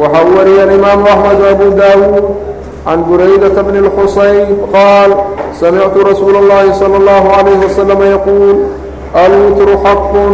waxa 0.00 0.18
uu 0.26 0.34
wariyay 0.38 0.62
alimaamu 0.66 1.06
axmed 1.06 1.40
abu 1.54 1.66
daawuud 1.80 2.26
can 2.84 2.98
buraydata 3.06 3.62
bni 3.62 3.78
اlxusayn 3.86 4.48
qaal 4.74 5.10
samictu 5.60 5.98
rasuula 6.10 6.38
اllahi 6.42 6.70
salى 6.80 6.96
اllahu 7.02 7.26
عalayh 7.36 7.58
wasalam 7.66 8.00
yaquul 8.14 8.56
alwitru 9.14 9.74
xaqun 9.86 10.32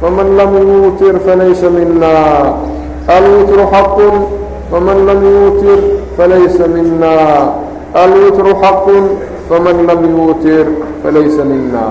faman 0.00 0.28
lam 0.38 0.50
yuutir 0.54 1.14
falaysa 1.26 1.66
mina 1.70 2.14
alwitru 3.07 3.63
xaqun 3.73 4.15
faman 4.71 4.99
lam 5.05 5.19
yuutir 5.23 5.79
falaysa 6.17 6.67
mina 6.67 7.15
alwitru 7.93 8.55
xaqun 8.63 9.03
faman 9.49 9.77
lam 9.87 9.99
yuutir 10.07 10.65
falaysa 11.03 11.43
mina 11.43 11.85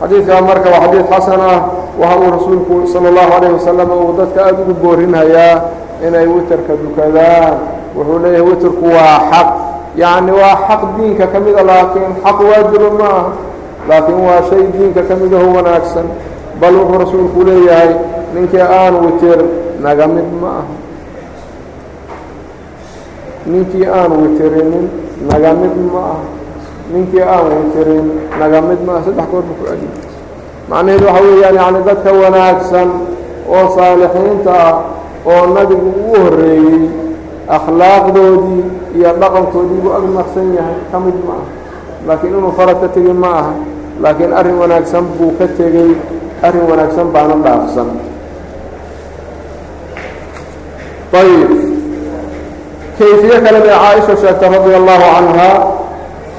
xadiidkaa 0.00 0.40
marka 0.42 0.68
waa 0.70 0.82
xadiid 0.86 1.06
xasan 1.12 1.40
ah 1.40 1.60
waxa 2.00 2.16
uu 2.18 2.30
rasuulku 2.36 2.74
sala 2.92 3.08
allahu 3.14 3.30
calayh 3.38 3.50
wasalam 3.54 3.88
uu 3.90 4.12
dadka 4.18 4.38
aada 4.46 4.60
ugu 4.66 4.74
boorinhayaa 4.82 5.54
inay 6.06 6.26
witerka 6.26 6.72
dukadaan 6.82 7.54
wuxuu 7.96 8.18
leeyahay 8.18 8.42
witerku 8.50 8.84
waa 8.96 9.16
xaq 9.30 9.48
yacni 10.02 10.32
waa 10.34 10.56
xaq 10.68 10.80
diinka 10.98 11.26
ka 11.32 11.38
mida 11.40 11.62
laakiin 11.62 12.12
xaq 12.24 12.38
waajiba 12.50 12.88
ma 12.98 13.06
aha 13.14 13.24
laakiin 13.88 14.18
waa 14.26 14.42
shay 14.50 14.62
diinka 14.74 15.02
ka 15.08 15.14
midaho 15.14 15.46
wanaagsan 15.56 16.06
bal 16.60 16.74
wuxuu 16.82 16.98
rasuulku 17.04 17.40
leeyahay 17.46 17.90
ninkii 18.34 18.58
aan 18.60 18.94
witer 19.06 19.38
naga 19.84 20.06
mid 20.14 20.28
ma 20.42 20.50
aha 20.60 20.74
ninkii 23.46 23.84
aan 23.86 24.12
witirinin 24.22 24.86
naga 25.28 25.50
mid 25.60 25.74
ma 25.92 26.00
aha 26.16 26.24
ninkii 26.92 27.20
aan 27.22 27.44
witirin 27.52 28.06
naga 28.40 28.60
mid 28.68 28.80
ma 28.86 28.92
aha 28.96 29.02
saddex 29.08 29.26
goor 29.30 29.42
buu 29.44 29.56
ku 29.60 29.64
celiy 29.68 29.90
macnaheedu 30.70 31.04
waxa 31.08 31.22
weeyaan 31.28 31.54
yacni 31.60 31.80
dadka 31.88 32.10
wanaagsan 32.22 32.88
oo 33.48 33.64
saalixiinta 33.76 34.52
ah 34.52 34.74
oo 35.28 35.42
nabigu 35.56 35.90
u 35.92 36.12
horreeyey 36.22 36.82
akhlaaqdoodii 37.56 38.64
iyo 38.96 39.10
dhaqankoodii 39.20 39.80
buu 39.84 39.92
ag 39.98 40.04
marsan 40.16 40.46
yahay 40.56 40.78
ka 40.92 40.96
mid 41.04 41.18
ma 41.28 41.34
aha 41.40 41.46
laakiin 42.08 42.32
inuu 42.38 42.52
farad 42.56 42.80
ka 42.80 42.88
tegi 42.96 43.12
ma 43.12 43.30
aha 43.40 43.52
laakiin 44.00 44.32
arrin 44.32 44.56
wanaagsan 44.62 45.04
buu 45.20 45.32
ka 45.38 45.46
tegey 45.58 45.90
arrin 46.46 46.64
wanaagsan 46.70 47.06
baana 47.12 47.36
dhaafsan 47.44 47.88
ayb 51.12 51.50
kayfiye 52.98 53.36
kale 53.44 53.58
bay 53.64 53.74
caaisha 53.74 54.14
sheegtay 54.22 54.48
radia 54.54 54.76
allahu 54.80 55.04
canha 55.14 55.50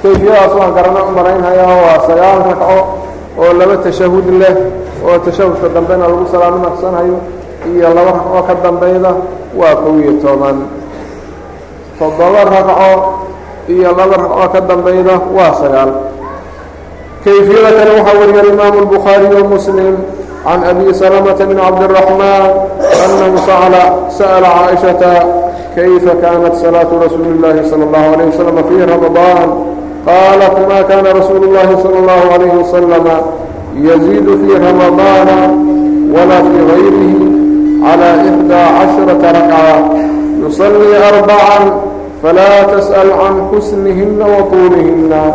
kayfiyadaas 0.01 0.53
waan 0.59 0.71
garanay 0.77 1.03
u 1.09 1.11
malaynayaa 1.17 1.75
waa 1.85 1.97
sagaal 2.07 2.39
ragco 2.49 2.77
oo 3.39 3.51
laba 3.59 3.75
tashahud 3.85 4.27
leh 4.41 4.55
oo 5.05 5.17
tashahudka 5.25 5.67
dambena 5.75 6.07
lagu 6.07 6.25
salaamo 6.31 6.57
naqsanayo 6.65 7.17
iyo 7.71 7.87
laba 7.97 8.11
ragcoo 8.17 8.41
ka 8.47 8.53
dambayda 8.63 9.11
waa 9.59 9.75
kow 9.81 9.95
iyo 9.99 10.13
toban. 10.23 10.57
Toddoba 11.99 12.41
ragco 12.53 12.91
iyo 13.71 13.89
laba 13.97 14.15
ragcoo 14.15 14.47
ka 14.53 14.59
dambayda 14.69 15.13
waa 15.37 15.51
sagaal 15.61 15.91
kayfiyada 17.23 17.69
kale 17.77 17.91
waxaa 17.99 18.17
wariyay 18.21 18.47
imaamu 18.53 18.77
اlbukhaari 18.83 19.27
wa 19.35 19.43
muslim. 19.53 19.95
عن 20.45 20.63
أبي 20.63 20.93
سلمة 20.93 21.33
بن 21.45 21.59
عبد 21.59 21.83
الرحمن 21.83 22.49
أنه 23.05 23.35
سأل 24.09 24.45
عائشة 24.45 25.23
كيف 25.75 26.09
كانت 26.21 26.55
صلاة 26.55 26.87
رسول 27.05 27.25
الله 27.25 27.63
صلى 27.69 27.83
الله 27.83 27.97
عليه 28.13 28.25
وسلم 28.25 28.63
في 28.69 28.83
رمضان 28.93 29.65
قالت 30.07 30.69
ما 30.69 30.81
كان 30.81 31.05
رسول 31.17 31.43
الله 31.43 31.79
صلى 31.83 31.99
الله 31.99 32.31
عليه 32.33 32.53
وسلم 32.53 33.07
يزيد 33.75 34.25
في 34.25 34.53
رمضان 34.57 35.29
ولا 36.11 36.41
في 36.41 36.57
غيره 36.73 37.15
على 37.83 38.15
إحدى 38.29 38.53
عشرة 38.55 39.31
ركعة 39.31 39.89
يصلي 40.47 41.09
أربعا 41.09 41.79
فلا 42.23 42.63
تسأل 42.63 43.11
عن 43.11 43.47
حسنهن 43.55 44.21
وطولهن 44.21 45.33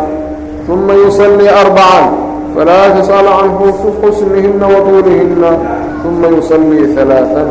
ثم 0.67 1.07
يصلي 1.07 1.49
أربعا 1.61 2.30
فلا 2.55 2.99
تسأل 2.99 3.27
عنه 3.27 3.73
حسنهن 4.03 4.63
وطولهن 4.63 5.57
ثم 6.03 6.37
يصلي 6.37 6.87
ثلاثا 6.95 7.47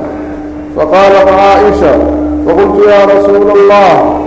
فقالت 0.77 1.29
عائشة 1.29 1.99
فقلت 2.47 2.87
يا 2.89 3.05
رسول 3.05 3.51
الله 3.51 4.21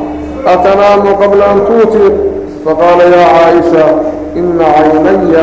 أتنام 0.47 1.01
قبل 1.21 1.41
أن 1.41 1.59
توتر 1.67 2.11
فقال 2.65 2.99
يا 2.99 3.25
عائشة 3.25 3.85
إن 4.35 4.59
عيني 4.61 5.35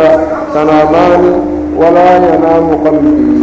تنامان 0.54 1.42
ولا 1.78 2.16
ينام 2.16 2.68
قلبي 2.84 3.40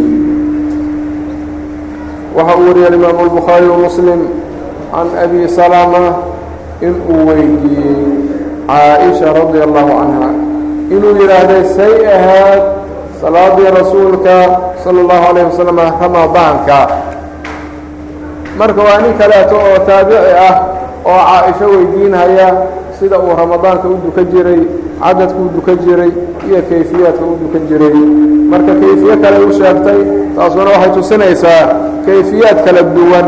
waxa 2.37 2.53
uu 2.57 2.67
wariya 2.69 2.89
imaamu 2.93 3.19
الbukخhaarي 3.25 3.67
وmsلم 3.67 4.21
can 4.93 5.07
abi 5.23 5.47
salama 5.49 6.15
inuu 6.81 7.27
weydiiyey 7.27 7.97
caaئiشha 8.69 9.33
radي 9.33 9.59
الlaه 9.63 9.89
عanهa 9.99 10.29
inuu 10.94 11.12
yidhaahday 11.20 11.64
say 11.76 11.94
ahaad 12.16 12.62
salaadii 13.20 13.70
rasuulka 13.80 14.36
salى 14.84 15.00
اllahu 15.04 15.22
عalيه 15.28 15.44
wasalam 15.50 15.78
ramadaanka 16.02 16.78
marka 18.58 18.80
waa 18.82 19.00
nin 19.02 19.14
kaleeto 19.18 19.56
oo 19.56 19.78
taabici 19.86 20.32
ah 20.48 20.54
oo 21.06 21.20
caaisho 21.28 21.64
weydiinhaya 21.74 22.48
sida 22.98 23.18
uu 23.18 23.36
ramadaanka 23.38 23.88
u 23.88 23.96
dukan 24.06 24.26
jiray 24.32 24.60
cadadka 25.02 25.38
u 25.44 25.48
dukan 25.56 25.76
jiray 25.86 26.10
iyo 26.48 26.60
kayfiyaadka 26.70 27.24
u 27.32 27.34
dukan 27.42 27.62
jiray 27.70 27.94
marka 28.52 28.72
kayfiye 28.80 29.16
kale 29.22 29.38
u 29.46 29.52
sheegtay 29.58 30.00
taasuna 30.36 30.70
waxay 30.74 30.90
tusinaysaa 30.96 31.62
kayfiyaad 32.06 32.58
kala 32.64 32.82
duwan 32.82 33.26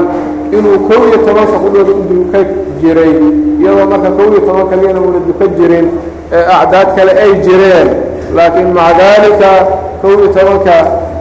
inuu 0.57 0.79
kow 0.89 1.01
iyo 1.09 1.19
tobanka 1.27 1.57
qudhooda 1.65 1.93
u 2.01 2.03
dukan 2.11 2.47
jiray 2.83 3.13
iyadoo 3.61 3.87
marka 3.93 4.11
kow 4.19 4.27
iyo 4.33 4.41
toban 4.47 4.67
kaliyana 4.71 5.01
uuna 5.01 5.21
dukan 5.29 5.51
jirin 5.59 5.87
ee 6.18 6.18
acdaad 6.32 6.90
kale 6.96 7.12
ay 7.24 7.32
jireen. 7.46 7.90
Laakiin 8.36 8.70
maca 8.74 8.94
daalika 9.00 9.52
kow 10.02 10.10
iyo 10.20 10.28
tobanka 10.36 10.76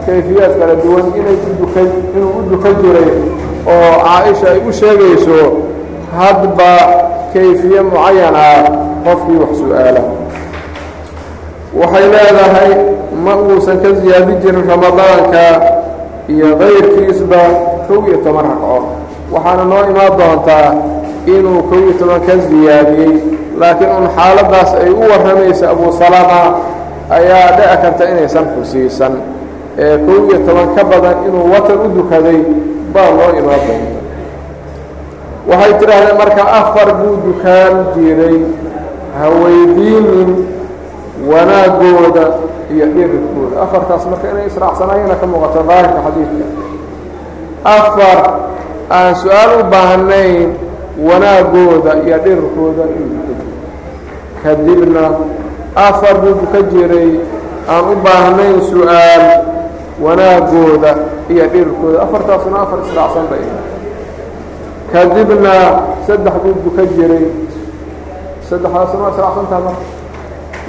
kayfiyaad 0.05 0.53
kala 0.59 0.75
duwan 0.83 1.05
inay 1.19 1.37
udukan 1.51 1.87
inuu 2.15 2.31
u 2.39 2.41
dukan 2.51 2.73
jiray 2.81 3.09
oo 3.73 3.91
caaisha 4.05 4.47
ay 4.53 4.59
u 4.69 4.71
sheegayso 4.79 5.39
hadba 6.17 6.71
kayfiye 7.33 7.81
mucayan 7.81 8.35
ah 8.35 8.63
qofkii 9.05 9.37
wax 9.41 9.51
su'aala. 9.61 10.01
Waxay 11.79 12.05
leedahay 12.13 12.71
ma 13.25 13.33
uusan 13.35 13.77
ka 13.83 13.89
siyaadi 14.01 14.33
jirin 14.41 14.65
ramadaanka 14.69 15.43
iyo 16.33 16.47
kayrkiisba 16.61 17.41
kow 17.87 17.99
iyo 18.07 18.17
toban 18.25 18.45
ragco 18.49 18.77
waxaana 19.33 19.63
noo 19.69 19.83
imaan 19.91 20.13
doontaa 20.19 20.69
inuu 21.33 21.61
kow 21.69 21.77
iyo 21.83 21.93
toban 21.99 22.21
ka 22.27 22.33
siyaadiyey 22.47 23.13
laakiin 23.59 23.91
un 23.99 24.07
xaaladaas 24.17 24.71
ay 24.81 24.89
u 24.91 24.99
warramaysa 25.11 25.65
abu 25.73 25.91
salama 25.99 26.41
ayaa 27.17 27.47
dhici 27.57 27.77
karta 27.83 28.03
inaysan 28.11 28.45
xusiisan 28.55 29.13
ee 29.83 29.97
kow 30.05 30.19
iyo 30.29 30.37
toban 30.47 30.69
ka 30.75 30.83
badan 30.91 31.17
inuu 31.27 31.45
watan 31.53 31.77
u 31.85 31.87
dukaday 31.97 32.39
baa 32.93 33.09
loo 33.17 33.31
imaan 33.39 33.61
doonta. 33.67 33.99
Waxay 35.49 35.73
tidhaahdeen 35.79 36.17
marka 36.21 36.43
afar 36.59 36.89
buu 36.99 37.15
dukaan 37.25 37.73
jiray 37.95 38.37
haweydiinin 39.19 40.31
wanaagooda 41.31 42.25
iyo 42.73 42.85
dhiribkooda 42.95 43.55
afartaas 43.65 44.03
marka 44.11 44.25
inay 44.31 44.45
israacsanaayana 44.51 45.15
ka 45.21 45.25
muuqato 45.31 45.59
daahirka 45.69 45.99
xadiidka. 46.05 46.45
Afar 47.75 48.19
aan 48.97 49.11
su'aal 49.21 49.51
u 49.59 49.63
baahnayn 49.73 50.49
wanaagooda 51.07 51.91
iyo 52.05 52.17
duka 52.25 53.48
kadibna 54.43 55.03
afar 55.75 56.15
buu 56.21 56.33
duka 56.41 56.59
jiray 56.71 57.19
aan 57.67 57.83
u 57.91 57.95
baahnayn 58.03 58.57
su'aal 58.71 59.23
wanaagooda 60.03 60.91
iyo 61.29 61.45
dhiribkooda 61.53 61.97
afartaasuna 62.05 62.57
afar 62.65 62.79
israacsan 62.87 63.25
bay. 63.31 63.43
Kadibna 64.91 65.55
saddex 66.07 66.33
buu 66.43 66.55
duka 66.65 66.83
jiray. 66.95 67.25
Saddexdaasuna 68.49 69.05
israacsantaha 69.13 69.61
marka. 69.69 69.85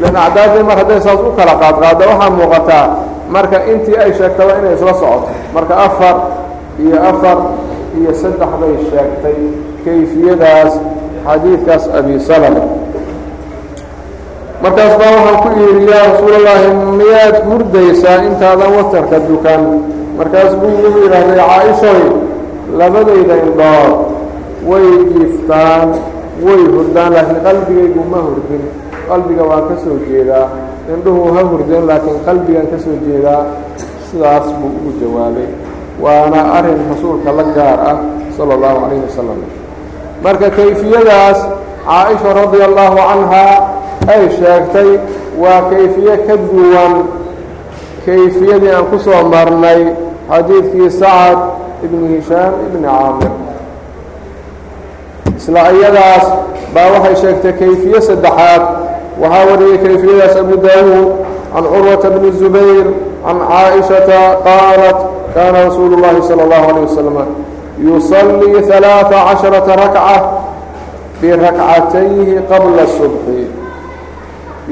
Lan 0.00 0.14
acdaadii 0.16 0.64
mar 0.64 0.76
hadday 0.80 1.00
saas 1.00 1.20
u 1.20 1.32
kala 1.36 1.54
qaadqaadda 1.62 2.04
waxaa 2.10 2.30
muuqataa 2.36 2.86
marka 3.34 3.58
intii 3.72 3.96
ay 3.96 4.12
sheegtaba 4.18 4.52
inay 4.60 4.74
isla 4.76 4.92
socoto. 4.94 5.28
Marka 5.54 5.74
afar 5.86 6.16
iyo 6.80 6.96
afar 7.10 7.38
iyo 7.98 8.12
saddex 8.22 8.50
bay 8.60 8.74
sheegtay 8.90 9.38
kayfiyadaas 9.84 10.72
xadiidkaas 11.24 11.84
abi 11.98 12.14
salama 12.20 12.64
markaas 14.62 14.92
baa 15.00 15.10
waxaan 15.16 15.36
ku 15.42 15.48
yidhi 15.60 15.86
yaa 15.92 16.04
rasuulallaahi 16.12 16.68
miyaad 17.00 17.36
hurdaysaa 17.48 18.18
intaadan 18.28 18.70
watarka 18.76 19.16
dukan? 19.28 19.62
Markaas 20.18 20.52
buu 20.60 20.72
igu 20.86 20.98
yidhaahday 21.04 21.38
caa-ishoy 21.40 22.02
labadayda 22.80 23.34
indhood 23.46 23.94
way 24.68 24.86
jiiftaan 25.12 25.88
way 26.44 26.60
hurdaan 26.74 27.10
laakiin 27.16 27.40
qalbigaygu 27.46 28.02
ma 28.12 28.20
hurdin. 28.26 28.62
Qalbiga 29.08 29.42
waa 29.50 29.62
ka 29.68 29.74
soo 29.84 29.96
jeedaa. 30.08 30.46
Indhuhu 30.92 31.32
ha 31.34 31.42
hurdeen 31.50 31.84
laakiin 31.90 32.18
qalbigan 32.28 32.66
ka 32.72 32.78
soo 32.84 32.96
jeedaa. 33.06 33.42
Sidaas 34.10 34.46
buu 34.58 34.70
ugu 34.78 34.90
jawaabay 35.00 35.48
waana 36.02 36.40
arrin 36.58 36.80
rasuulka 36.90 37.30
la 37.38 37.44
gaar 37.56 37.78
ah 37.90 37.96
sala 38.36 38.52
allahu 38.56 38.76
calayhi 38.82 39.04
wasalam 39.08 39.38
marka 40.24 40.48
kayfiyadaas 40.56 41.38
caa-isha 41.84 42.30
radia 42.40 42.64
allahu 42.70 42.96
canhaa 43.08 43.54
ay 44.13 44.23
sheegtay 44.37 44.89
waa 45.41 45.61
kayfiye 45.71 46.13
ka 46.27 46.35
duwan 46.49 46.93
kayfiyadii 48.05 48.71
aan 48.77 48.85
ku 48.91 48.97
soo 48.99 49.21
marnay 49.33 49.81
xadiidkii 50.29 50.89
sacad 50.99 51.39
ibni 51.85 52.07
hishaam 52.17 52.53
ibni 52.67 52.87
caamir 52.87 53.33
isla 55.37 55.61
iyadaas 55.77 56.25
baa 56.73 56.87
waxay 56.93 57.15
sheegtay 57.23 57.53
kayfiye 57.61 58.01
saddexaad 58.01 58.63
waxaa 59.21 59.45
wariyey 59.49 59.77
kayfiyadaas 59.85 60.35
abu 60.43 60.55
daawuud 60.67 61.09
can 61.53 61.63
curwata 61.71 62.09
bni 62.15 62.31
zubayr 62.39 62.87
can 63.25 63.37
caaishata 63.49 64.21
qaalat 64.47 64.99
kaana 65.35 65.57
rasuulu 65.67 65.93
اllahi 65.97 66.21
salى 66.29 66.43
اllahu 66.47 66.65
alيه 66.71 66.83
wasalam 66.87 67.17
yusallii 67.87 68.61
ثalaaثa 68.69 69.17
caشharaةa 69.27 69.75
rakca 69.83 70.15
birakcatayhi 71.21 72.39
qabla 72.51 72.83
subxi 72.97 73.58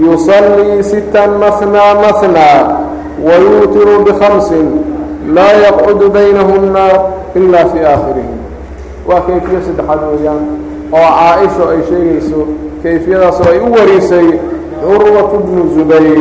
yusallii 0.04 0.82
sita 0.90 1.22
mahnaa 1.42 1.92
mahnaa 2.04 2.60
wayuutiru 3.26 3.94
bhamsin 4.06 4.66
laa 5.34 5.52
yaqcudu 5.66 6.10
baynahuna 6.10 6.84
ila 7.38 7.58
fii 7.72 7.84
aakhirihi 7.92 8.34
waa 9.08 9.20
kayfiye 9.26 9.60
saddexaad 9.66 10.00
weeyaan 10.12 10.42
oo 10.92 11.08
caa-isho 11.18 11.64
ay 11.72 11.80
sheegayso 11.88 12.40
kayfiyadaas 12.82 13.40
oo 13.40 13.50
ay 13.52 13.58
u 13.66 13.72
warisay 13.76 14.28
curwat 14.82 15.32
bnu 15.44 15.62
zubayr 15.74 16.20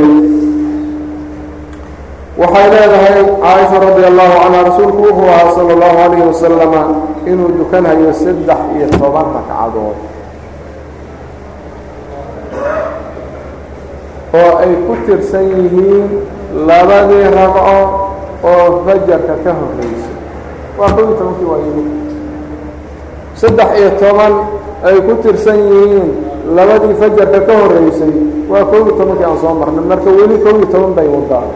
waxay 2.37 2.67
leedahay 2.73 3.19
caaisha 3.43 3.77
radi 3.85 4.03
allahu 4.11 4.33
canha 4.43 4.59
rasuulku 4.69 5.01
wuxuu 5.07 5.29
ahaa 5.33 5.51
sala 5.55 5.71
allahu 5.73 5.97
alayhi 6.05 6.25
wasalama 6.27 6.81
inuu 7.31 7.49
dukanhayo 7.59 8.13
saddex 8.13 8.59
iyo 8.77 8.87
toban 9.01 9.25
ragcadood 9.37 9.95
oo 14.37 14.51
ay 14.63 14.71
ku 14.85 14.93
tirsan 15.05 15.45
yihiin 15.57 16.05
labadii 16.69 17.25
ragco 17.37 17.61
oo 18.51 18.65
fajarka 18.85 19.33
ka 19.43 19.51
horreysay 19.59 20.13
waa 20.79 20.89
kow 20.95 21.03
iyo 21.05 21.15
tobankii 21.19 21.47
waa 21.51 21.61
yimi 21.65 21.83
saddex 23.41 23.69
iyo 23.79 23.89
toban 24.01 24.33
ay 24.87 24.97
ku 25.05 25.13
tirsan 25.23 25.57
yihiin 25.69 26.07
labadii 26.57 26.95
fajarka 27.01 27.39
ka 27.47 27.53
horreysay. 27.61 28.13
Waa 28.51 28.63
kow 28.71 28.79
iyo 28.85 28.93
tobankii 28.99 29.25
aan 29.27 29.37
soo 29.41 29.53
marnay. 29.59 29.83
Marka 29.91 30.09
weli 30.17 30.37
kow 30.43 30.53
iyo 30.59 30.67
toban 30.73 30.91
bay 30.97 31.07
wadaa 31.15 31.47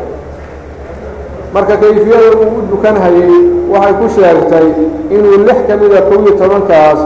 marka 1.54 1.76
kayfiyada 1.78 2.28
uu 2.39 2.48
u 2.58 2.62
dukanhayay 2.72 3.34
waxay 3.72 3.94
ku 4.00 4.06
sheegtay 4.15 4.67
inuu 5.15 5.38
lix 5.48 5.60
ka 5.67 5.74
mida 5.82 6.00
kow 6.08 6.20
iyo 6.24 6.34
tobankaas 6.39 7.00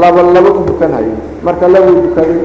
laba 0.00 0.20
laba 0.34 0.50
u 0.50 0.62
dukanhayay 0.66 1.14
marka 1.46 1.66
labuu 1.70 2.02
dukaday 2.10 2.42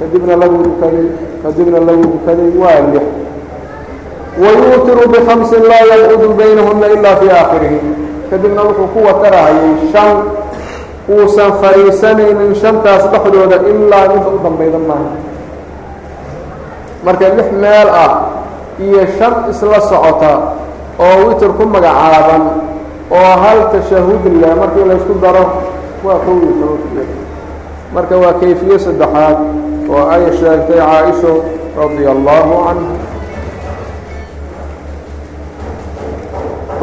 kadibna 0.00 0.34
labuu 0.42 0.62
dukaday 0.66 1.06
kadibna 1.42 1.78
labuu 1.88 2.08
dukaday 2.16 2.50
waa 2.62 2.80
lix 2.92 3.06
wayuutiru 4.42 5.04
bikhamsin 5.12 5.62
laa 5.70 5.84
yaqcudu 5.92 6.28
baynahuna 6.38 6.86
ilaa 6.96 7.16
fii 7.20 7.30
aakhirihi. 7.30 7.80
Kadibna 8.30 8.62
wuxuu 8.62 8.86
ku 8.94 8.98
watarahayay 9.06 9.90
shan 9.92 10.16
uusan 11.10 11.50
fadhiisanaynin 11.60 12.54
shantaas 12.54 13.04
dhexdooda 13.12 13.56
ilaa 13.70 14.06
midda 14.14 14.28
u 14.30 14.38
dambayda 14.44 14.78
maaha. 14.88 15.12
Marka 17.04 17.26
lix 17.36 17.48
meel 17.62 17.88
ah 18.04 18.12
iyo 18.80 19.02
shan 19.18 19.34
isla 19.50 19.80
socota 19.90 20.32
oo 21.04 21.16
witer 21.28 21.50
ku 21.58 21.64
magacaaban 21.74 22.42
oo 23.10 23.32
hal 23.42 23.58
tashahud 23.74 24.24
leh 24.40 24.52
markii 24.60 24.84
laysku 24.88 25.14
daro 25.22 25.44
waa 26.06 26.18
kow 26.24 26.36
iyo 26.44 26.52
toban 26.60 27.08
marka 27.94 28.14
waa 28.22 28.32
kayfiye 28.40 28.78
saddexaad 28.78 29.36
oo 29.94 30.02
ay 30.14 30.22
sheegtay 30.40 30.78
caaisho 30.88 31.32
radia 31.78 32.10
allahu 32.16 32.52
canha 32.66 32.94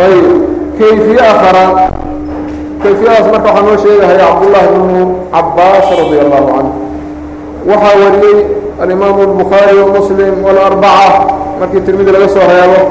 ayb 0.06 0.26
kayfiye 0.80 1.22
afaraad 1.32 1.78
kayfiyadaas 2.84 3.28
marka 3.34 3.50
waxaa 3.50 3.66
noo 3.68 3.78
sheegahaya 3.84 4.26
cabdullaahi 4.30 4.70
bnu 4.76 5.02
cabaas 5.34 5.88
radia 6.00 6.22
allahu 6.26 6.48
canhu 6.54 6.72
waxaa 7.70 7.96
wariyey 8.04 8.38
alimaamu 8.84 9.20
albukhaari 9.28 9.76
wamuslim 9.82 10.34
walarbaca 10.46 11.20
markii 11.60 11.82
tirmidi 11.86 12.12
laga 12.12 12.30
soo 12.30 12.46
reebo. 12.52 12.82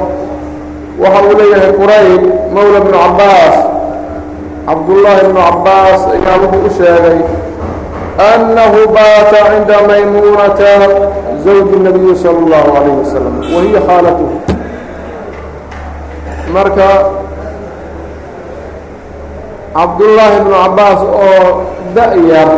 Waxa 1.02 1.18
uu 1.28 1.34
leeyahay 1.38 1.72
qurayb 1.80 2.22
mowla 2.54 2.78
bnu 2.84 2.96
cabaas 3.04 3.56
cabdullaahi 4.68 5.22
bnu 5.30 5.40
cabaas 5.48 6.00
ayaa 6.14 6.36
wuxuu 6.42 6.66
u 6.66 6.70
sheegay 6.78 7.18
annahu 8.33 8.79
baata 8.95 9.39
cinda 9.51 9.77
maymuunata 9.89 10.71
zawji 11.45 11.73
الnabiyi 11.79 12.15
salى 12.23 12.39
اllahu 12.45 12.69
alayh 12.77 12.93
wasalam 13.01 13.33
wa 13.55 13.59
hiya 13.65 13.81
khaalatuhu 13.87 14.35
marka 16.53 16.87
cabdullaahi 19.75 20.37
bnu 20.45 20.51
cabaas 20.63 21.01
oo 21.01 21.47
da-yar 21.95 22.49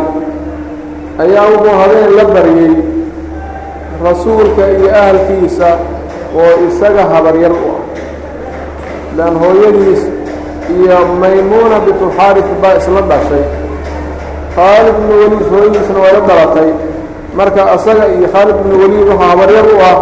ayaa 1.22 1.44
wuxuu 1.52 1.74
habeen 1.80 2.10
la 2.18 2.24
baryey 2.34 2.74
rasuulka 4.04 4.62
iyo 4.76 4.88
ahalkiisa 5.00 5.68
oo 6.40 6.52
isaga 6.68 7.02
habaryar 7.14 7.52
u 7.54 7.70
ah 7.74 7.80
lan 9.18 9.32
hooyadiis 9.42 10.02
iyo 10.76 10.96
maymuuna 11.22 11.76
bitulxaaris 11.86 12.48
baa 12.62 12.74
isla 12.82 13.00
dhashay 13.10 13.44
khaalid 14.58 14.94
bnu 15.02 15.14
weliid 15.22 15.46
hooyadiisna 15.52 15.98
waa 16.04 16.12
la 16.16 16.20
dhalatay 16.28 16.70
marka 17.38 17.62
asaga 17.76 18.04
iyo 18.16 18.26
khaalid 18.34 18.56
bnu 18.64 18.74
weliid 18.82 19.06
wuxuu 19.08 19.28
habaryar 19.30 19.66
u 19.74 19.76
ah 19.90 19.96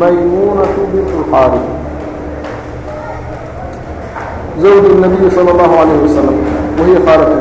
maymuunatu 0.00 0.80
bintulxaaris 0.92 1.66
زوج 4.62 4.84
النبي 4.84 5.30
صلى 5.36 5.50
الله 5.50 5.72
عليه 5.80 5.98
وسلم 6.04 6.36
وهي 6.78 6.94
خالته 7.06 7.40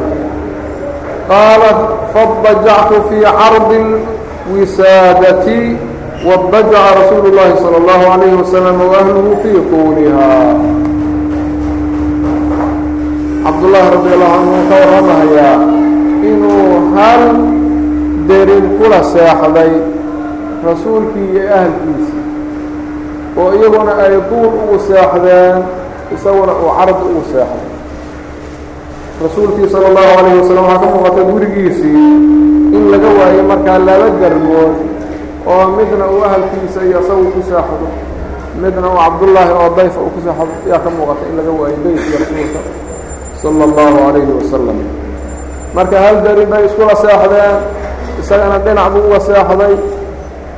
قالت 1.30 1.80
فاضجعت 2.14 2.94
في 3.10 3.26
عرض 3.26 3.72
الوسادة 4.50 5.48
واضجع 6.26 6.84
رسول 7.02 7.26
الله 7.30 7.56
صلى 7.56 7.78
الله 7.78 8.02
عليه 8.14 8.34
وسلم 8.34 8.82
وأهله 8.82 9.38
في 9.44 9.54
طولها 9.72 10.34
عبد 13.46 13.64
الله 13.64 13.90
رضي 13.90 14.14
الله 14.14 14.32
عنه 14.40 14.54
كورمهيا 14.70 15.75
inuu 16.23 16.95
hal 16.97 17.23
derin 18.29 18.65
kula 18.79 19.01
seexday 19.13 19.73
rasuulkii 20.67 21.29
iyo 21.37 21.45
ahalkiisa 21.57 22.19
oo 23.41 23.49
iyaguna 23.57 23.93
ay 24.05 24.15
duur 24.31 24.51
ugu 24.63 24.77
seexdeen 24.89 25.57
isaguna 26.15 26.53
uu 26.63 26.71
carad 26.79 26.99
ugu 27.09 27.23
seexday. 27.33 27.65
Rasuulkii 29.25 29.69
sala 29.73 29.87
allahu 29.89 30.11
calayhi 30.17 30.39
wasalam 30.45 30.65
waxaa 30.65 30.81
ka 30.83 30.87
muuqata 30.93 31.23
gurigiisii 31.31 32.05
in 32.77 32.83
laga 32.93 33.09
waayo 33.19 33.43
markaa 33.51 33.79
laba 33.79 34.09
garbood 34.21 34.75
oo 35.51 35.65
midna 35.77 36.05
uu 36.15 36.21
ahalkiisa 36.27 36.81
iyo 36.89 36.99
isagu 37.01 37.25
ku 37.35 37.41
seexdo 37.49 37.87
midna 38.63 38.87
uu 38.93 38.99
cabdullaahi 39.05 39.53
oo 39.61 39.69
dayfa 39.79 40.01
uu 40.05 40.11
ku 40.15 40.21
seexdo. 40.25 40.53
Ayaa 40.67 40.81
ka 40.85 40.91
muuqata 40.97 41.23
in 41.31 41.35
laga 41.39 41.53
waayo 41.61 41.77
beydkii 41.85 42.17
rasuulka 42.21 42.61
sala 43.43 43.63
allahu 43.69 43.97
calayhi 44.05 44.33
wasalam 44.41 44.79
marka 45.77 45.97
hal 46.05 46.17
darin 46.25 46.49
bay 46.51 46.65
iskula 46.69 46.95
seexdeen 47.03 47.57
isagana 48.21 48.59
dhinac 48.65 48.89
buu 48.93 49.03
uga 49.09 49.21
seexday 49.21 49.75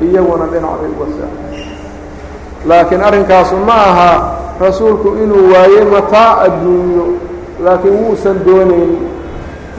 iyaguna 0.06 0.46
dhinac 0.52 0.74
bay 0.80 0.90
uga 0.94 1.06
seexday. 1.16 1.64
Laakiin 2.68 3.02
arrinkaasu 3.08 3.56
ma 3.66 3.76
aha 3.90 4.12
rasuulku 4.60 5.08
inuu 5.22 5.50
waayey 5.52 5.84
mataa 5.92 6.30
adduunyo 6.46 7.06
laakiin 7.64 7.94
wuusan 8.02 8.36
doonayn 8.46 8.92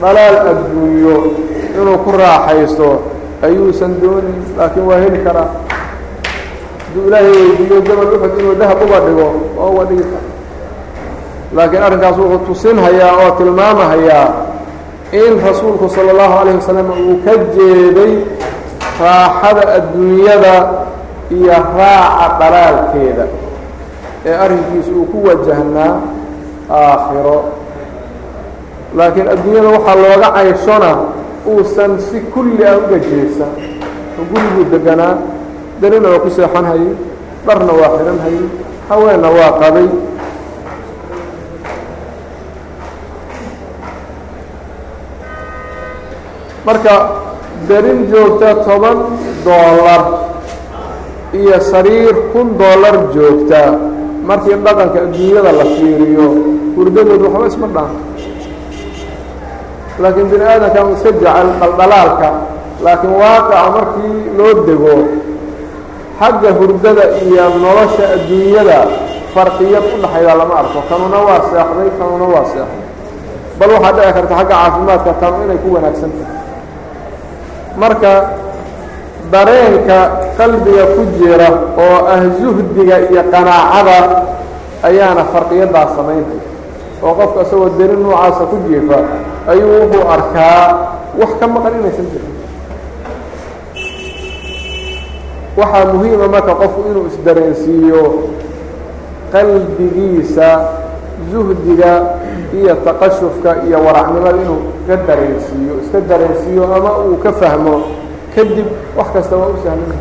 dhalaal 0.00 0.36
adduunyo. 0.52 1.16
Inuu 1.80 1.98
ku 2.04 2.10
raaxaysto 2.20 2.88
ayuusan 3.44 3.92
doonayn 4.02 4.40
laakiin 4.58 4.84
waa 4.88 4.98
heli 5.04 5.20
karaa. 5.24 5.48
Hadduu 6.84 7.06
ilaahay 7.08 7.32
weydiiyo 7.32 7.78
jabal 7.86 8.08
uxud 8.16 8.32
inuu 8.40 8.54
dahab 8.60 8.78
uga 8.84 8.98
dhigo 9.06 9.26
oo 9.60 9.68
uga 9.72 9.84
dhigi 9.88 10.04
kara 10.10 10.28
laakiin 11.56 11.82
arrinkaas 11.86 12.16
wuxuu 12.18 12.38
tusinhayaa 12.46 13.12
oo 13.22 13.30
tilmaamahayaa 13.38 14.26
in 15.12 15.40
rasuulku 15.42 15.88
sala 15.90 16.10
allahu 16.14 16.32
calayh 16.38 16.54
wasalam 16.62 16.88
uu 16.94 17.16
ka 17.26 17.34
jeeday 17.56 18.12
raaxada 19.00 19.62
adduunyada 19.78 20.54
iyo 21.34 21.50
raaca 21.78 22.26
dhalaalkeeda 22.40 23.24
ee 24.26 24.34
arrinkiisa 24.44 24.90
uu 24.94 25.06
ku 25.10 25.18
wajahnaa 25.26 25.92
aakhiro 26.70 27.38
laakiin 28.98 29.28
adduunyada 29.34 29.68
waxaa 29.76 29.96
looga 29.98 30.28
cayshona 30.36 30.90
uusan 31.50 31.92
si 31.98 32.20
kulli 32.34 32.62
ah 32.70 32.78
uga 32.78 32.98
jeesan 33.02 33.50
guriguu 34.30 34.64
deganaa 34.72 35.14
darina 35.82 36.08
waa 36.12 36.22
ku 36.24 36.30
seexan 36.30 36.64
hayay 36.70 36.92
dharna 37.46 37.72
waa 37.80 37.90
xihan 37.98 38.18
hayay 38.24 38.46
haweenna 38.88 39.28
waa 39.38 39.52
qabay 39.62 39.86
marka 46.66 46.94
darin 47.68 48.00
joogta 48.10 48.48
toban 48.66 48.98
doolar 49.46 50.02
iyo 51.40 51.56
sariir 51.70 52.14
kun 52.32 52.48
doolar 52.60 52.96
joogta. 53.14 53.62
Markii 54.28 54.54
dhaqanka 54.64 54.98
adduunyada 55.06 55.52
la 55.60 55.64
fiiriyo 55.74 56.26
hurdadood 56.76 57.22
waxba 57.24 57.46
isma 57.50 57.66
dhaan 57.74 57.94
laakiin 60.02 60.26
bini 60.32 60.44
aadamka 60.52 60.80
iska 60.96 61.10
jecel 61.12 61.48
dhaldhalaalka 61.60 62.28
laakiin 62.84 63.12
waaqaca 63.20 63.70
markii 63.76 64.16
loo 64.38 64.52
dego 64.68 64.94
xagga 66.20 66.50
hurdada 66.58 67.04
iyo 67.26 67.44
nolosha 67.64 68.04
adduunyada 68.16 68.78
farqiyad 69.34 69.84
u 69.94 69.96
dhaxayda 70.02 70.32
lama 70.40 70.54
arko. 70.62 70.78
Kanuna 70.90 71.18
waa 71.26 71.40
seexday 71.50 71.88
kanuna 71.98 72.26
waa 72.34 72.44
seexday. 72.52 72.84
Bal 73.58 73.70
waxaa 73.74 73.92
dhici 73.96 74.12
karta 74.16 74.34
xagga 74.38 74.54
caafimaadka 74.62 75.12
tanu 75.20 75.36
inay 75.44 75.58
ku 75.64 75.68
wanaagsan 75.74 76.10
tahay 76.18 76.36
marka 77.76 78.12
dareenka 79.30 79.98
qalbiga 80.38 80.84
ku 80.96 81.02
jira 81.18 81.48
oo 81.78 81.98
ah 82.06 82.22
zuhdiga 82.40 82.96
iyo 83.10 83.22
qanaacada 83.30 83.98
ayaana 84.82 85.24
farqiyaddaas 85.32 85.90
samaynaya. 85.96 86.42
Oo 87.04 87.14
qofka 87.14 87.40
isagoo 87.46 87.70
deri 87.78 87.96
noocaasa 87.96 88.44
ku 88.50 88.56
jiifa 88.68 88.98
ayuu 89.48 89.86
wuxuu 89.86 90.04
arkaa 90.04 90.62
wax 91.20 91.30
ka 91.40 91.46
maqan 91.48 91.72
inaysan 91.80 92.06
jirin 92.12 92.34
waxaa 95.56 95.84
muhiima 95.92 96.26
marka 96.28 96.52
qofku 96.60 96.80
inuu 96.90 97.06
isdareensiiyo 97.12 98.02
qalbigiisa 99.32 100.48
zuhdiga 101.32 101.92
iyo 102.54 102.74
taqashufka 102.84 103.50
iyo 103.66 103.78
waracnimada 103.86 104.38
inuu 104.42 104.62
ka 104.86 104.96
dareensiiyo 105.06 105.74
iska 105.82 106.00
dareensiiyo 106.00 106.64
ama 106.66 106.90
uu 106.98 107.16
ka 107.22 107.32
fahmo 107.32 107.74
kadib 108.34 108.66
wax 108.96 109.06
kasta 109.14 109.36
waa 109.36 109.54
u 109.54 109.58
sahlan 109.62 109.94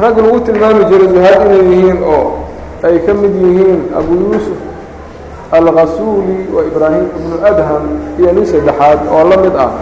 rag 0.00 0.16
lagu 0.16 0.40
tilmaami 0.40 0.84
jiray 0.90 1.08
zuhaad 1.12 1.40
inay 1.46 1.62
yihiin 1.70 1.98
oo 2.02 2.26
ay 2.82 2.96
ka 3.04 3.12
mid 3.14 3.34
yihiin 3.36 3.80
abu 3.98 4.12
yuusuf 4.14 4.60
alkhasuuli 5.52 6.46
wa 6.54 6.62
ibraahim 6.64 7.06
ibnu 7.18 7.36
adham 7.44 7.84
iyo 8.18 8.30
nin 8.32 8.46
saddexaad 8.46 8.98
oo 9.10 9.22
la 9.28 9.36
mid 9.36 9.54
ah. 9.58 9.72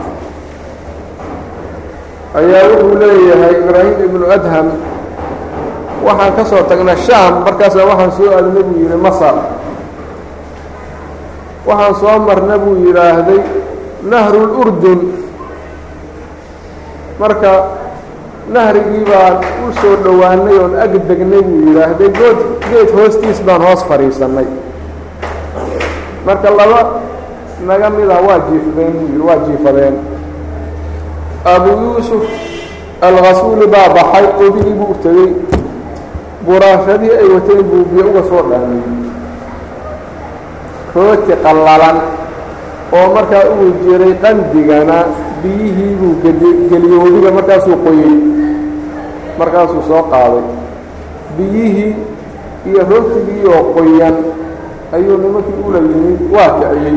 Ayaa 2.39 2.65
wuxuu 2.73 2.97
leeyahay 3.01 3.55
ibraahim 3.63 3.97
ibnu 4.05 4.25
adham 4.33 4.67
waxaan 6.09 6.33
ka 6.37 6.43
soo 6.51 6.63
tagnay 6.69 6.97
shaam 7.07 7.45
markaasa 7.45 7.85
waxaan 7.91 8.13
soo 8.17 8.31
aadnay 8.37 8.63
buu 8.65 8.79
yidhi 8.83 8.97
masar. 9.07 9.35
Waxaan 11.69 11.95
soo 12.01 12.17
marna 12.27 12.57
buu 12.59 12.75
yidhaahday 12.87 13.41
nahrulurdun 14.11 15.01
marka 17.21 17.53
nahrigii 18.55 19.05
baan 19.11 19.37
u 19.67 19.73
soo 19.81 19.95
dhowaanay 20.05 20.57
oon 20.63 20.75
ag 20.85 20.93
degnay 21.09 21.43
buu 21.49 21.61
yidhaahday 21.69 22.11
good 22.19 22.39
geed 22.71 22.89
hoostiis 22.97 23.39
baan 23.47 23.63
hoos 23.63 23.83
fadhiisannay. 23.89 24.47
Marka 26.27 26.49
laba 26.51 26.81
naga 27.69 27.89
mid 27.91 28.11
ah 28.11 28.21
waa 28.27 28.39
jiifdeen 28.49 28.93
buu 28.99 29.07
yidhi 29.13 29.23
waa 29.29 29.39
jiifadeen. 29.47 29.97
Abu 31.45 31.71
yuusuf 31.85 32.25
alkhasuuli 33.03 33.67
baa 33.67 33.89
baxay 33.97 34.27
odigii 34.47 34.75
buu 34.81 34.95
tegey 35.03 35.31
buraashadii 36.49 37.13
ay 37.21 37.29
wateen 37.35 37.63
buu 37.71 37.85
biyo 37.93 38.05
uga 38.11 38.23
soo 38.31 38.43
dhaamay 38.51 38.81
rooti 40.97 41.33
qallalan 41.45 41.97
oo 42.97 43.07
markaa 43.15 43.45
uu 43.55 43.69
jiray 43.85 44.15
qandigana 44.23 44.99
biyihii 45.43 45.95
buu 46.01 46.15
geliyey 46.25 46.99
wadiga 47.05 47.31
markaasuu 47.37 47.77
qoyey 47.85 48.15
markaasuu 49.39 49.83
soo 49.89 50.03
qaaday. 50.13 50.47
Biyihii 51.37 51.93
iyo 52.69 52.81
rootigii 52.91 53.45
oo 53.55 53.63
qoyan 53.77 54.17
ayuu 54.97 55.17
nimankii 55.23 55.61
ula 55.69 55.79
yimid 55.79 56.21
waa 56.35 56.51
kiciyey. 56.59 56.97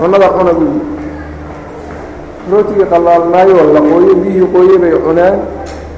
Cunada 0.00 0.28
cuna 0.34 0.52
buu 0.58 0.80
rootigii 2.50 2.86
qallaalnaayoo 2.92 3.66
la 3.76 3.80
qooyey 3.90 4.14
biyihii 4.22 4.48
qooyey 4.54 4.78
bay 4.82 4.94
cuneen 5.06 5.36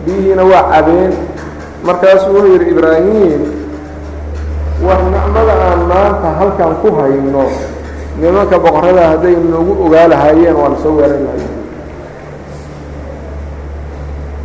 biyihiina 0.04 0.42
waa 0.50 0.64
cabeen 0.72 1.12
markaasuu 1.86 2.32
wuxuu 2.34 2.52
yidhi 2.52 2.66
ibraahim 2.74 3.40
war 4.86 5.00
nicmada 5.12 5.54
aan 5.68 5.80
maanta 5.90 6.28
halkan 6.38 6.72
ku 6.82 6.88
hayno 6.98 7.44
nimanka 8.20 8.56
boqorada 8.64 9.02
hadday 9.16 9.36
noogu 9.50 9.72
ogaa 9.86 10.08
lahaayeen 10.12 10.56
waana 10.60 10.76
soo 10.82 10.92
weeran 10.98 11.22
lahayen 11.26 11.52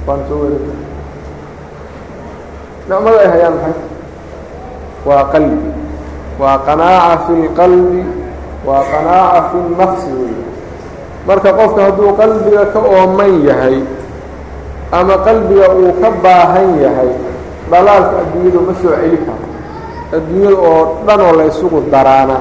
waana 0.08 0.23
soo 0.30 0.38
weeran 0.43 0.63
lahay 0.67 0.80
nicmada 2.89 3.17
ay 3.23 3.30
hayaan 3.34 3.54
maxay? 3.62 3.75
Waa 5.08 5.23
qalbi. 5.34 5.69
Waa 6.41 6.58
qanaaca 6.67 7.17
fi 7.25 7.34
اlqalbi 7.41 8.01
waa 8.67 8.82
qanaaca 8.91 9.39
fi 9.49 9.58
اnnafsi 9.65 10.10
wey 10.19 10.36
marka 11.27 11.49
qofka 11.60 11.82
hadduu 11.89 12.12
qalbiga 12.19 12.62
ka 12.73 12.80
ooman 12.82 13.34
yahay 13.47 13.77
ama 14.91 15.15
qalbiga 15.25 15.69
uu 15.77 15.93
ka 16.01 16.10
baahan 16.23 16.69
yahay 16.82 17.10
dhalaalka 17.70 18.14
adduunyadu 18.22 18.61
ma 18.68 18.72
soo 18.83 18.92
celi 19.01 19.18
karo 19.27 19.44
adduunyada 20.16 20.57
oo 20.68 20.83
dhan 21.07 21.20
oo 21.27 21.33
la 21.38 21.44
ysugu 21.51 21.79
daraana 21.92 22.37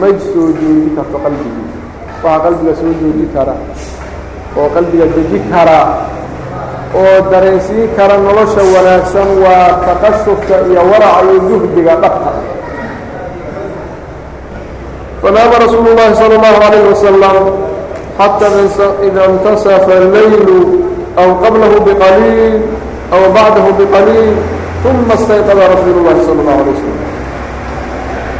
ma 0.00 0.08
soo 0.32 0.46
jooji 0.58 0.88
karto 0.96 1.16
qalbigiisa 1.24 1.78
waxaa 2.24 2.40
qalbiga 2.44 2.72
soo 2.80 2.92
jooji 3.00 3.24
kara 3.34 3.54
oo 4.58 4.68
qalbiga 4.74 5.06
deji 5.14 5.38
kara 5.52 5.78
oo 7.00 7.16
dareensiin 7.30 7.88
kara 7.96 8.16
nolosha 8.26 8.62
wanaagsan 8.74 9.28
waa 9.44 9.68
taqashufka 9.86 10.54
iyo 10.70 10.80
waraca 10.90 11.20
iyo 11.28 11.38
zuhdiga 11.48 11.94
dhabta 12.02 12.30
fanaama 15.22 15.56
rasuulu 15.64 15.90
llahi 15.96 16.14
salى 16.20 16.34
اllahu 16.38 16.58
عalayh 16.66 16.82
wasalam 16.92 17.36
xata 18.18 18.48
ida 19.06 19.20
اntasafa 19.30 19.92
اleylu 20.02 20.58
aw 21.22 21.28
qablahu 21.42 21.76
bqaliil 21.86 22.54
aw 23.14 23.22
bacdahu 23.36 23.70
bqaliil 23.78 24.36
uma 24.84 25.14
istayqada 25.18 25.64
rasuulu 25.74 26.00
llahi 26.06 26.20
salى 26.26 26.40
اllahu 26.44 26.60
alay 26.60 26.72
wasalam 26.76 27.00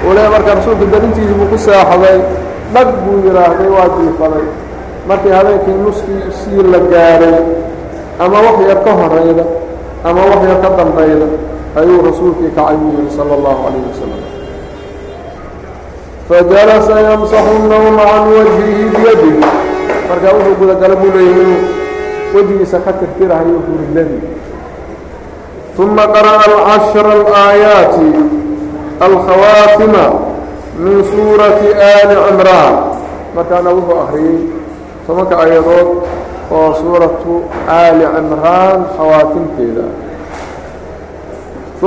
uu 0.05 0.13
le 0.17 0.23
marka 0.35 0.51
rasuulka 0.61 0.85
darintiisii 0.93 1.37
buu 1.39 1.49
ku 1.53 1.57
seexday 1.67 2.19
dhag 2.75 2.89
buu 3.05 3.17
yidhaahday 3.27 3.69
waa 3.77 3.89
jiifaday 3.97 4.47
markii 5.09 5.33
habeenkii 5.39 5.77
nuskii 5.85 6.23
sii 6.41 6.63
la 6.73 6.79
gaaray 6.93 7.39
ama 8.25 8.37
wax 8.47 8.57
yar 8.69 8.81
ka 8.85 8.93
horayda 9.01 9.45
ama 10.05 10.21
wax 10.31 10.41
yar 10.51 10.59
ka 10.65 10.69
dambayda 10.79 11.27
ayuu 11.81 12.01
rasuulkii 12.09 12.51
kacay 12.57 12.77
buu 12.81 12.93
yihi 12.99 13.11
salى 13.17 13.33
اllahu 13.39 13.61
عalayه 13.67 13.85
wasalam 13.93 14.23
fajalasa 16.29 16.95
yamsaxu 17.09 17.57
nawma 17.69 18.05
can 18.13 18.25
wajhihi 18.37 18.85
biyadih 18.97 19.35
markaa 20.09 20.33
wuxuu 20.37 20.57
gudagala 20.61 20.95
buu 20.97 21.11
leeyahy 21.17 21.41
inuu 21.41 21.61
wejigiisa 22.35 22.79
ka 22.85 22.93
tirtirahayo 23.01 23.59
hurdadii 23.67 24.23
uma 25.80 26.06
qara'a 26.16 26.44
alcashra 26.50 27.12
alaayaati 27.20 28.10
alkhawaatima 29.08 30.06
min 30.84 30.98
suurati 31.12 31.68
aali 31.92 32.16
cimraan 32.28 32.76
markaana 33.36 33.70
wuxuu 33.78 34.00
akhriyey 34.04 34.40
tobanka 35.08 35.36
ayadood 35.46 35.90
oo 36.58 36.70
suuratu 36.82 37.34
aali 37.78 38.04
cimraan 38.16 38.80
khawaatimteeda 38.98 39.86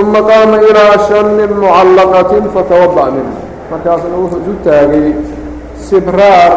uma 0.00 0.20
qaama 0.30 0.56
ilaa 0.70 0.96
shanin 1.08 1.52
mucallaqatin 1.60 2.44
fatawada'a 2.56 3.10
minha 3.16 3.34
markaasna 3.70 4.16
wuxuu 4.22 4.40
isu 4.44 4.54
taagay 4.64 5.08
sibraar 5.88 6.52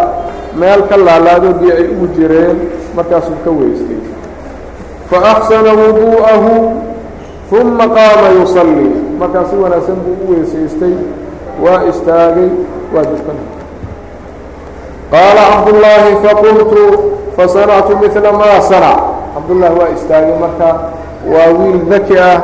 meel 0.60 0.82
ka 0.90 0.96
laalaadodii 1.08 1.72
ay 1.80 1.86
ugu 1.94 2.08
jireen 2.16 2.58
markaasuu 2.96 3.36
ka 3.44 3.52
weystay 3.60 4.00
faaxsana 5.12 5.72
wuduu'ahu 5.82 6.52
uma 7.52 7.88
qaama 7.88 8.28
yusalii 8.42 8.92
markaa 9.20 9.46
si 9.50 9.56
wanaagsan 9.56 9.96
buu 10.06 10.18
u 10.26 10.32
weysaystay 10.34 10.94
waa 11.64 11.84
istaagay 11.90 12.50
waa 12.96 13.04
dukan 13.12 13.38
qaala 15.12 15.42
cabdullaahi 15.54 16.12
faqultu 16.26 16.84
fasanactu 17.38 17.98
mila 18.02 18.32
maa 18.32 18.62
sanac 18.70 19.00
cabdullaahi 19.36 19.76
waa 19.80 19.90
istaagay 19.96 20.36
marka 20.40 20.70
waa 21.34 21.50
wiil 21.60 21.80
daki 21.90 22.18
ah 22.20 22.42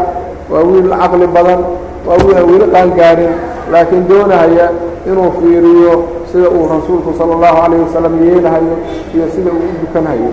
waa 0.52 0.64
wiil 0.70 0.89
caqli 1.02 1.28
badan 1.28 1.60
waa 2.08 2.18
wiilaan 2.22 2.45
weli 2.52 2.68
qaangaarin 2.76 3.34
laakiin 3.72 4.08
doonahaya 4.10 4.68
inuu 5.08 5.32
fiiriyo 5.39 5.93
sida 6.32 6.49
uu 6.49 6.68
rasuulku 6.74 7.14
sala 7.18 7.34
allahu 7.36 7.58
calayh 7.62 7.80
wasalam 7.88 8.14
yeelahayo 8.28 8.76
iyo 9.16 9.26
sida 9.36 9.49
uu 9.52 9.66
u 9.66 9.76
dukanhayo 9.82 10.32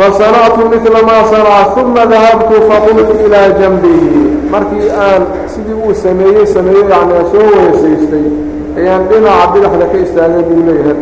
fasanactu 0.00 0.64
midla 0.72 1.00
maa 1.04 1.22
sanaca 1.28 1.80
uma 1.84 2.04
dahabtu 2.12 2.54
faqumtu 2.68 3.12
ilaa 3.26 3.48
janbihi 3.60 4.10
markii 4.52 4.88
aan 5.06 5.22
sidii 5.54 5.76
uu 5.86 5.94
sameeyey 5.94 6.46
sameeyo 6.46 6.84
yani 6.92 7.12
soo 7.32 7.46
weesaystay 7.56 8.24
ayaan 8.78 9.02
dhinaca 9.10 9.46
bidaxda 9.54 9.86
ka 9.92 9.98
istaagay 10.04 10.42
buu 10.48 10.62
leeyahay 10.68 10.96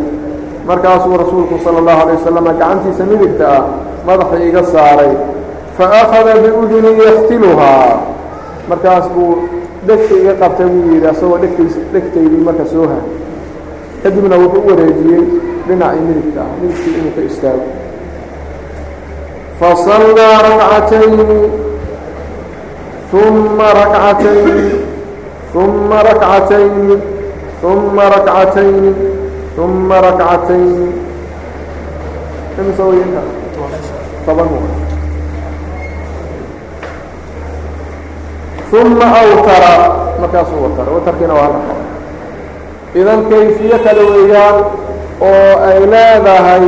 markaasuu 0.71 1.17
rasuulku 1.23 1.55
sala 1.65 1.79
allahu 1.83 2.01
alay 2.05 2.17
wasalam 2.19 2.45
gacantiisa 2.51 3.05
midigta 3.13 3.47
ah 3.59 3.63
madaxa 4.09 4.37
iga 4.49 4.63
saaray 4.75 5.13
fa 5.79 5.85
akhada 6.03 6.33
biuduni 6.43 6.91
yaftiluhaa 7.07 7.91
markaas 8.71 9.07
buu 9.15 9.33
dhegta 9.87 10.15
iga 10.23 10.35
qabtay 10.43 10.67
buu 10.75 10.91
yidhi 10.95 11.07
asagoo 11.15 11.39
dhegtays 11.45 11.75
dhegtaydii 11.95 12.43
marka 12.49 12.65
soo 12.73 12.87
ha 12.93 12.99
kadibna 14.03 14.37
wuxuu 14.43 14.63
u 14.67 14.71
wareejiyey 14.71 15.23
dhinacii 15.69 16.03
midigta 16.09 16.41
ah 16.47 16.51
midigtii 16.61 16.95
inuu 17.01 17.13
ka 17.17 17.23
istaago 17.31 17.65
fasallaa 19.61 20.37
rakcatayni 20.47 21.25
uma 23.13 23.69
rakcatayni 23.79 24.67
uma 25.55 25.99
rakcatayni 26.09 26.97
uma 27.73 28.05
rakcatayni 28.15 28.93
uma 29.65 29.97
rakcatayni 30.07 30.89
imisa 32.59 32.83
weyinka 32.91 33.23
toban 34.27 34.49
uma 38.73 39.07
awtara 39.21 39.73
markaasuu 40.21 40.63
watara 40.63 40.91
watarkiina 40.93 41.35
waa 41.35 41.49
raqo 41.57 41.75
idan 42.95 43.21
kayfiye 43.31 43.79
kale 43.85 44.03
weeyaan 44.13 44.57
oo 45.21 45.53
ay 45.69 45.79
leedahay 45.93 46.65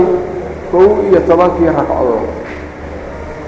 kow 0.73 0.87
iyo 1.11 1.21
tobankii 1.29 1.67
ragcadood 1.77 2.40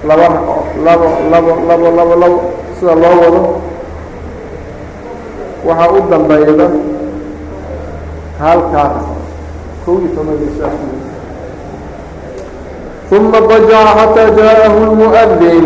laba 0.07 0.25
ragoo 0.35 0.63
labo 0.85 1.07
labo 1.31 1.51
labo 1.67 1.87
labo 1.97 2.15
labo 2.21 2.39
sida 2.79 2.95
loo 2.95 3.15
wado 3.23 3.41
waxaa 5.67 5.91
u 5.97 6.01
dambayda 6.11 6.67
halkaa 8.39 8.91
kow 9.85 9.95
iyo 9.99 10.09
tobankiisa 10.15 10.67
uma 13.11 13.39
dajaca 13.49 13.93
xataa 13.99 14.29
jaa'ahu 14.37 14.79
lmu'adin 14.91 15.65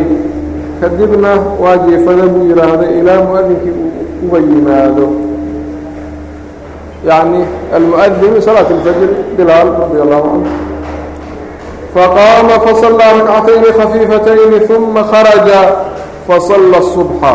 kadibna 0.81 1.31
waa 1.61 1.77
jiifada 1.85 2.25
buu 2.27 2.45
yihaahda 2.49 2.85
ilaa 2.99 3.21
muadinkii 3.23 3.75
uba 4.25 4.38
yimaado. 4.38 5.07
Yani 7.05 7.45
almuadin 7.75 8.41
salaat 8.41 8.69
اlfajr 8.71 9.09
bilaal 9.38 9.69
radi 9.81 9.97
allahu 10.05 10.27
canhu 10.27 10.76
faqaama 11.97 12.55
fasalaa 12.65 13.11
rakcatayni 13.17 13.69
khafiifatayni 13.79 14.57
uma 14.77 15.03
kharaja 15.11 15.61
fasalla 16.27 16.79
subxa 16.93 17.33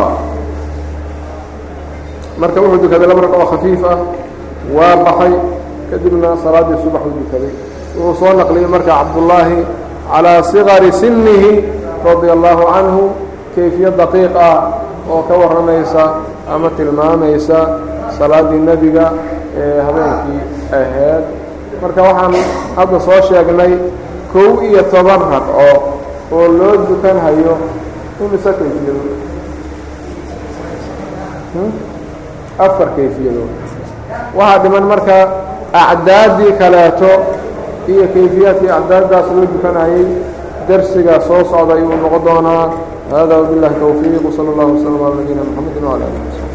marka 2.41 2.59
wuxuu 2.61 2.83
dukaday 2.83 3.07
laba 3.11 3.21
ragc 3.27 3.35
oo 3.41 3.47
khafiif 3.53 3.83
ah 3.93 3.99
waa 4.77 4.97
baxay 5.07 5.33
kadibna 5.91 6.29
salaaddii 6.45 6.79
subax 6.85 7.03
uu 7.09 7.15
dukaday 7.21 7.53
wuxuu 7.99 8.15
soo 8.21 8.33
naqliyey 8.39 8.69
marka 8.75 8.93
cabdullaahi 9.01 9.59
calaa 10.13 10.43
sigari 10.51 10.91
sinihi 11.01 11.53
radia 12.07 12.33
allahu 12.37 12.63
canhu 12.73 13.03
kayfiya 13.55 13.91
daqiiq 14.01 14.35
ah 14.49 14.57
oo 15.13 15.23
ka 15.29 15.35
warramaysa 15.41 16.05
ama 16.55 16.69
tilmaamaysa 16.77 17.59
salaaddii 18.19 18.63
nebiga 18.69 19.07
ee 19.63 19.81
habeenkii 19.87 20.41
ahayd 20.79 21.25
marka 21.83 22.01
waxaan 22.09 22.35
hadda 22.77 22.97
soo 23.07 23.21
sheegnay 23.29 23.73
kow 24.34 24.50
iyo 24.68 24.82
toban 24.92 25.22
ragco 25.32 25.54
oo 26.36 26.48
loo 26.60 26.76
dukanhayo 26.90 27.54
imisa 28.24 28.52
kayfiyadood 28.60 29.10
afar 32.66 32.90
kayfiyadood 32.98 33.52
waxaa 34.38 34.60
dhiman 34.64 34.86
marka 34.92 35.18
acdaaddii 35.74 36.52
kaleeto 36.62 37.12
iyo 37.92 38.06
kayfiyaadkii 38.14 38.72
acdaaddaas 38.80 39.28
loo 39.36 39.46
dukanayay 39.54 40.06
darsiga 40.68 41.22
soo 41.28 41.44
socda 41.52 41.74
ayuu 41.78 41.96
noqon 42.04 42.22
doonaa 42.28 42.64
hada 43.12 43.36
wbiاllahi 43.42 43.76
towfiiq 43.84 44.24
wslى 44.30 44.50
اllah 44.54 44.68
وslm 44.76 44.96
عlى 45.06 45.16
nabiyina 45.20 45.44
mxamedi 45.50 45.80
وعlى 45.86 46.04
alih 46.10 46.22
وsلم 46.30 46.51